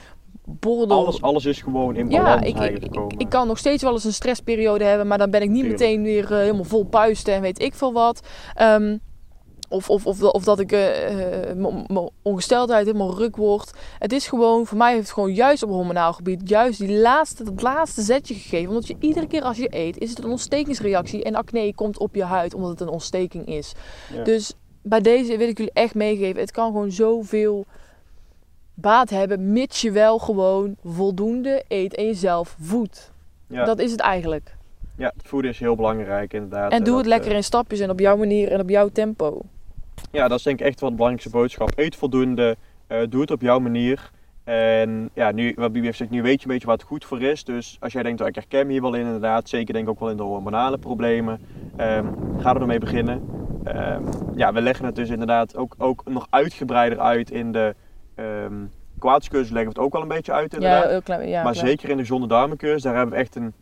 bordel. 0.46 0.98
Alles, 0.98 1.22
alles 1.22 1.46
is 1.46 1.62
gewoon 1.62 1.96
in 1.96 2.10
Ja, 2.10 2.24
balans 2.24 2.46
ik, 2.46 2.60
ik, 2.60 2.84
ik, 2.84 3.14
ik 3.18 3.30
kan 3.30 3.48
nog 3.48 3.58
steeds 3.58 3.84
wel 3.84 3.94
eens 3.94 4.04
een 4.04 4.14
stressperiode 4.14 4.84
hebben, 4.84 5.08
maar 5.08 5.18
dan 5.18 5.30
ben 5.30 5.42
ik 5.42 5.50
niet 5.50 5.60
Tuurlijk. 5.62 5.80
meteen 5.82 6.04
weer 6.04 6.32
eh, 6.32 6.38
helemaal 6.38 6.64
vol 6.64 6.84
puisten 6.84 7.34
en 7.34 7.42
weet 7.42 7.62
ik 7.62 7.74
veel 7.74 7.94
wat. 7.94 8.28
Ehm, 8.56 8.98
of, 9.68 9.90
of, 9.90 10.06
of, 10.06 10.22
of 10.24 10.44
dat 10.44 10.60
ik 10.60 10.72
m- 11.56 12.08
ongesteldheid 12.22 12.86
helemaal 12.86 13.18
ruk 13.18 13.36
word. 13.36 13.72
Het 14.00 14.12
is 14.12 14.28
gewoon, 14.28 14.66
voor 14.66 14.78
mij 14.78 14.90
heeft 14.92 15.04
het 15.04 15.14
gewoon 15.14 15.34
juist 15.34 15.64
op 15.64 15.70
hormonaal 15.70 16.14
gebied, 16.14 16.50
juist 16.50 16.80
die 16.80 16.98
laatste, 16.98 17.44
dat 17.44 17.62
laatste 17.62 18.02
zetje 18.02 18.34
gegeven. 18.34 18.70
Omdat 18.70 18.88
je 18.88 18.96
iedere 19.00 19.28
keer 19.28 19.42
als 19.42 19.58
je 19.58 19.68
eet, 19.78 19.98
is 19.98 20.10
het 20.10 20.20
een 20.24 20.30
ontstekingsreactie. 20.30 21.24
En 21.24 21.36
acne 21.36 21.74
komt 21.76 21.98
op 21.98 22.16
je 22.16 22.24
huid 22.24 22.54
omdat 22.54 22.70
het 22.70 22.82
een 22.82 22.88
ontsteking 22.90 23.46
is. 23.46 23.74
Ja. 24.14 24.24
Dus 24.24 24.54
bij 24.82 25.02
deze 25.02 25.38
wil 25.38 25.48
ik 25.48 25.58
jullie 25.58 25.74
echt 25.74 25.96
meegeven, 25.96 26.42
het 26.42 26.52
kan 26.52 26.66
gewoon 26.66 26.92
zoveel 26.92 27.66
baat 28.74 29.10
hebben, 29.10 29.52
mits 29.52 29.82
je 29.82 29.92
wel 29.92 30.20
gewoon 30.20 30.76
voldoende 30.86 31.64
eet 31.68 31.96
en 31.96 32.06
jezelf 32.06 32.56
voedt. 32.62 33.12
ja, 33.48 33.66
Dat 33.66 33.80
is 33.80 33.92
het 33.92 34.00
eigenlijk. 34.00 34.56
ja, 34.98 35.12
het 35.18 35.28
voeden 35.28 35.52
is 35.52 35.60
heel 35.60 35.76
belangrijk 35.76 36.34
inderdaad. 36.34 36.72
En 36.72 36.78
doe 36.78 36.88
dat, 36.88 36.98
het 36.98 37.06
lekker 37.06 37.30
eh, 37.32 37.36
in 37.38 37.44
stapjes 37.44 37.80
en 37.80 37.90
op 37.90 38.00
jouw 38.00 38.18
manier 38.18 38.52
en 38.52 38.60
op 38.60 38.70
jouw 38.70 38.90
tempo. 38.90 39.42
Ja, 40.12 40.28
dat 40.28 40.38
is 40.38 40.44
denk 40.44 40.60
ik 40.60 40.66
echt 40.66 40.80
wel 40.80 40.90
de 40.90 40.96
belangrijkste 40.96 41.38
boodschap. 41.38 41.72
Eet 41.76 41.96
voldoende, 41.96 42.58
eh, 42.88 43.00
doe 43.10 43.22
het 43.22 43.32
op 43.32 43.42
jouw 43.42 43.60
manier. 43.60 44.12
En 44.44 45.10
ja, 45.14 45.32
nu, 45.32 45.54
wat 45.56 45.72
Bibi 45.72 45.86
heeft 45.86 45.98
gezegd, 45.98 46.16
nu 46.16 46.22
weet 46.22 46.42
je 46.42 46.48
een 46.48 46.54
beetje 46.54 46.68
wat 46.68 46.84
goed 46.84 47.06
voor 47.06 47.22
is. 47.22 47.44
Dus 47.44 47.78
als 47.80 47.94
jij 47.94 48.04
denkt, 48.04 48.22
oh, 48.22 48.28
ik 48.28 48.36
herken 48.36 48.66
me 48.66 48.72
hier 48.72 48.82
wel 48.82 48.94
in 48.94 49.06
inderdaad. 49.06 49.50
Zeker 49.50 49.74
denk 49.74 49.86
ik 49.86 49.92
ook 49.92 50.00
wel 50.00 50.10
in 50.10 50.18
de 50.18 50.24
hormonale 50.24 50.78
problemen. 50.78 51.40
ehm, 51.76 52.06
ga 52.40 52.56
er 52.56 52.62
ermee 52.62 52.80
beginnen. 52.80 53.22
Ehm, 53.64 54.04
ja, 54.36 54.54
we 54.54 54.62
leggen 54.62 54.86
het 54.86 54.96
dus 54.96 55.10
inderdaad 55.10 55.56
ook, 55.56 55.76
ook 55.78 56.02
nog 56.06 56.28
uitgebreider 56.30 57.00
uit 57.00 57.32
in 57.32 57.52
de 57.52 57.76
ehm 58.16 58.54
kwaadscursus 59.00 59.50
leggen 59.50 59.74
we 59.74 59.80
het 59.80 59.88
ook 59.88 59.96
al 59.96 60.02
een 60.02 60.08
beetje 60.08 60.34
uit 60.34 60.54
inderdaad. 60.54 60.84
Ja, 60.84 60.90
heel 60.90 61.02
klein. 61.02 61.30
Ja, 61.30 61.44
maar 61.44 61.52
klein. 61.52 61.68
zeker 61.68 61.90
in 61.90 61.96
de 61.96 62.02
gezonde 62.02 62.28
darmencursus, 62.28 62.82
daar 62.82 62.96
hebben 62.96 63.14
we 63.16 63.22
echt 63.22 63.36
een 63.36 63.54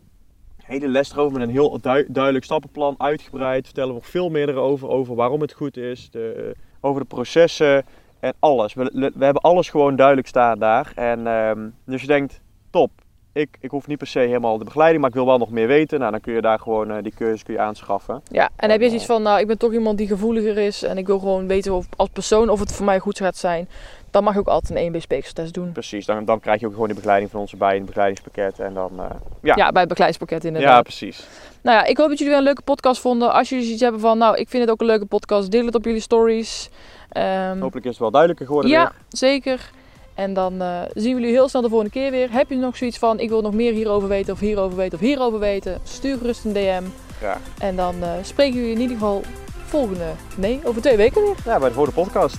hele 0.65 0.87
les 0.87 1.11
erover 1.11 1.39
met 1.39 1.47
een 1.47 1.53
heel 1.53 1.79
dui- 1.81 2.05
duidelijk 2.07 2.45
stappenplan 2.45 2.95
uitgebreid. 2.97 3.65
Vertellen 3.65 3.89
we 3.89 3.95
nog 3.95 4.07
veel 4.07 4.29
meer 4.29 4.49
erover, 4.49 4.87
over 4.87 5.15
waarom 5.15 5.41
het 5.41 5.53
goed 5.53 5.77
is, 5.77 6.09
de, 6.11 6.55
over 6.79 7.01
de 7.01 7.07
processen 7.07 7.85
en 8.19 8.33
alles. 8.39 8.73
We, 8.73 9.11
we 9.15 9.23
hebben 9.23 9.41
alles 9.41 9.69
gewoon 9.69 9.95
duidelijk 9.95 10.27
staan 10.27 10.59
daar. 10.59 10.91
En 10.95 11.27
ehm, 11.27 11.69
dus 11.85 12.01
je 12.01 12.07
denkt, 12.07 12.41
top, 12.69 12.91
ik, 13.33 13.57
ik 13.59 13.71
hoef 13.71 13.87
niet 13.87 13.97
per 13.97 14.07
se 14.07 14.19
helemaal 14.19 14.57
de 14.57 14.63
begeleiding, 14.63 15.01
maar 15.01 15.09
ik 15.09 15.15
wil 15.15 15.25
wel 15.25 15.37
nog 15.37 15.49
meer 15.49 15.67
weten. 15.67 15.99
Nou, 15.99 16.11
dan 16.11 16.21
kun 16.21 16.33
je 16.33 16.41
daar 16.41 16.59
gewoon 16.59 16.91
eh, 16.91 17.03
die 17.03 17.13
cursus 17.15 17.43
kun 17.43 17.53
je 17.53 17.59
aanschaffen. 17.59 18.21
Ja, 18.31 18.49
en 18.55 18.69
heb 18.69 18.81
je 18.81 18.87
zoiets 18.87 19.05
van, 19.05 19.21
nou, 19.21 19.39
ik 19.39 19.47
ben 19.47 19.57
toch 19.57 19.73
iemand 19.73 19.97
die 19.97 20.07
gevoeliger 20.07 20.57
is 20.57 20.83
en 20.83 20.97
ik 20.97 21.07
wil 21.07 21.19
gewoon 21.19 21.47
weten 21.47 21.73
of, 21.73 21.87
als 21.95 22.09
persoon 22.09 22.49
of 22.49 22.59
het 22.59 22.71
voor 22.71 22.85
mij 22.85 22.99
goed 22.99 23.17
gaat 23.17 23.37
zijn, 23.37 23.69
dan 24.15 24.23
mag 24.23 24.33
je 24.33 24.39
ook 24.39 24.47
altijd 24.47 24.79
een 24.79 24.93
1B 24.93 24.97
speekseltest 24.97 25.53
doen. 25.53 25.71
Precies, 25.71 26.05
dan, 26.05 26.25
dan 26.25 26.39
krijg 26.39 26.59
je 26.59 26.65
ook 26.65 26.71
gewoon 26.71 26.87
die 26.87 26.95
begeleiding 26.95 27.31
van 27.31 27.39
ons 27.39 27.51
erbij 27.51 27.71
in 27.71 27.77
het 27.77 27.85
begeleidingspakket. 27.85 28.59
En 28.59 28.73
dan, 28.73 28.91
eh, 28.99 29.05
ja. 29.41 29.53
Ja, 29.55 29.71
bij 29.71 29.81
het 29.81 29.89
begeleidingspakket 29.89 30.41
ja, 30.41 30.47
inderdaad. 30.47 30.83
precies. 30.83 31.27
Nou 31.61 31.77
ja, 31.77 31.83
ik 31.85 31.97
hoop 31.97 32.07
dat 32.09 32.17
jullie 32.17 32.33
weer 32.33 32.41
een 32.41 32.47
leuke 32.47 32.61
podcast 32.61 33.01
vonden. 33.01 33.33
Als 33.33 33.49
jullie 33.49 33.71
iets 33.71 33.81
hebben 33.81 34.01
van, 34.01 34.17
nou, 34.17 34.37
ik 34.37 34.49
vind 34.49 34.63
het 34.63 34.71
ook 34.71 34.79
een 34.81 34.85
leuke 34.85 35.05
podcast, 35.05 35.51
deel 35.51 35.65
het 35.65 35.75
op 35.75 35.85
jullie 35.85 35.99
stories. 35.99 36.69
Ehm, 37.09 37.59
Hopelijk 37.59 37.85
is 37.85 37.91
het 37.91 37.99
wel 37.99 38.11
duidelijker 38.11 38.45
geworden 38.45 38.71
ja, 38.71 38.81
weer. 38.83 38.93
zeker. 39.09 39.69
En 40.13 40.33
dan 40.33 40.61
eh, 40.61 40.81
zien 40.93 41.15
we 41.15 41.21
jullie 41.21 41.35
heel 41.35 41.47
snel 41.49 41.61
de 41.61 41.69
volgende 41.69 41.93
keer 41.93 42.11
weer. 42.11 42.31
Heb 42.31 42.49
je 42.49 42.55
nog 42.55 42.77
zoiets 42.77 42.97
van, 42.97 43.19
ik 43.19 43.29
wil 43.29 43.41
nog 43.41 43.53
meer 43.53 43.73
hierover 43.73 44.07
weten, 44.07 44.33
of 44.33 44.39
hierover 44.39 44.77
weten, 44.77 44.97
of 44.97 45.03
hierover 45.03 45.39
weten? 45.39 45.79
Stuur 45.83 46.17
gerust 46.17 46.45
een 46.45 46.53
DM. 46.53 46.83
Graag. 47.17 47.39
En 47.59 47.75
dan 47.75 47.95
eh, 48.03 48.09
spreken 48.21 48.55
jullie 48.55 48.71
in 48.71 48.79
ieder 48.81 48.97
geval 48.97 49.21
volgende, 49.65 50.11
nee, 50.37 50.59
over 50.63 50.81
twee 50.81 50.97
weken 50.97 51.21
weer. 51.21 51.35
Ja, 51.45 51.59
bij 51.59 51.67
de 51.67 51.75
volgende 51.75 52.01
podcast. 52.01 52.37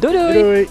doei! 0.00 0.16
doei. 0.16 0.32
doei. 0.32 0.68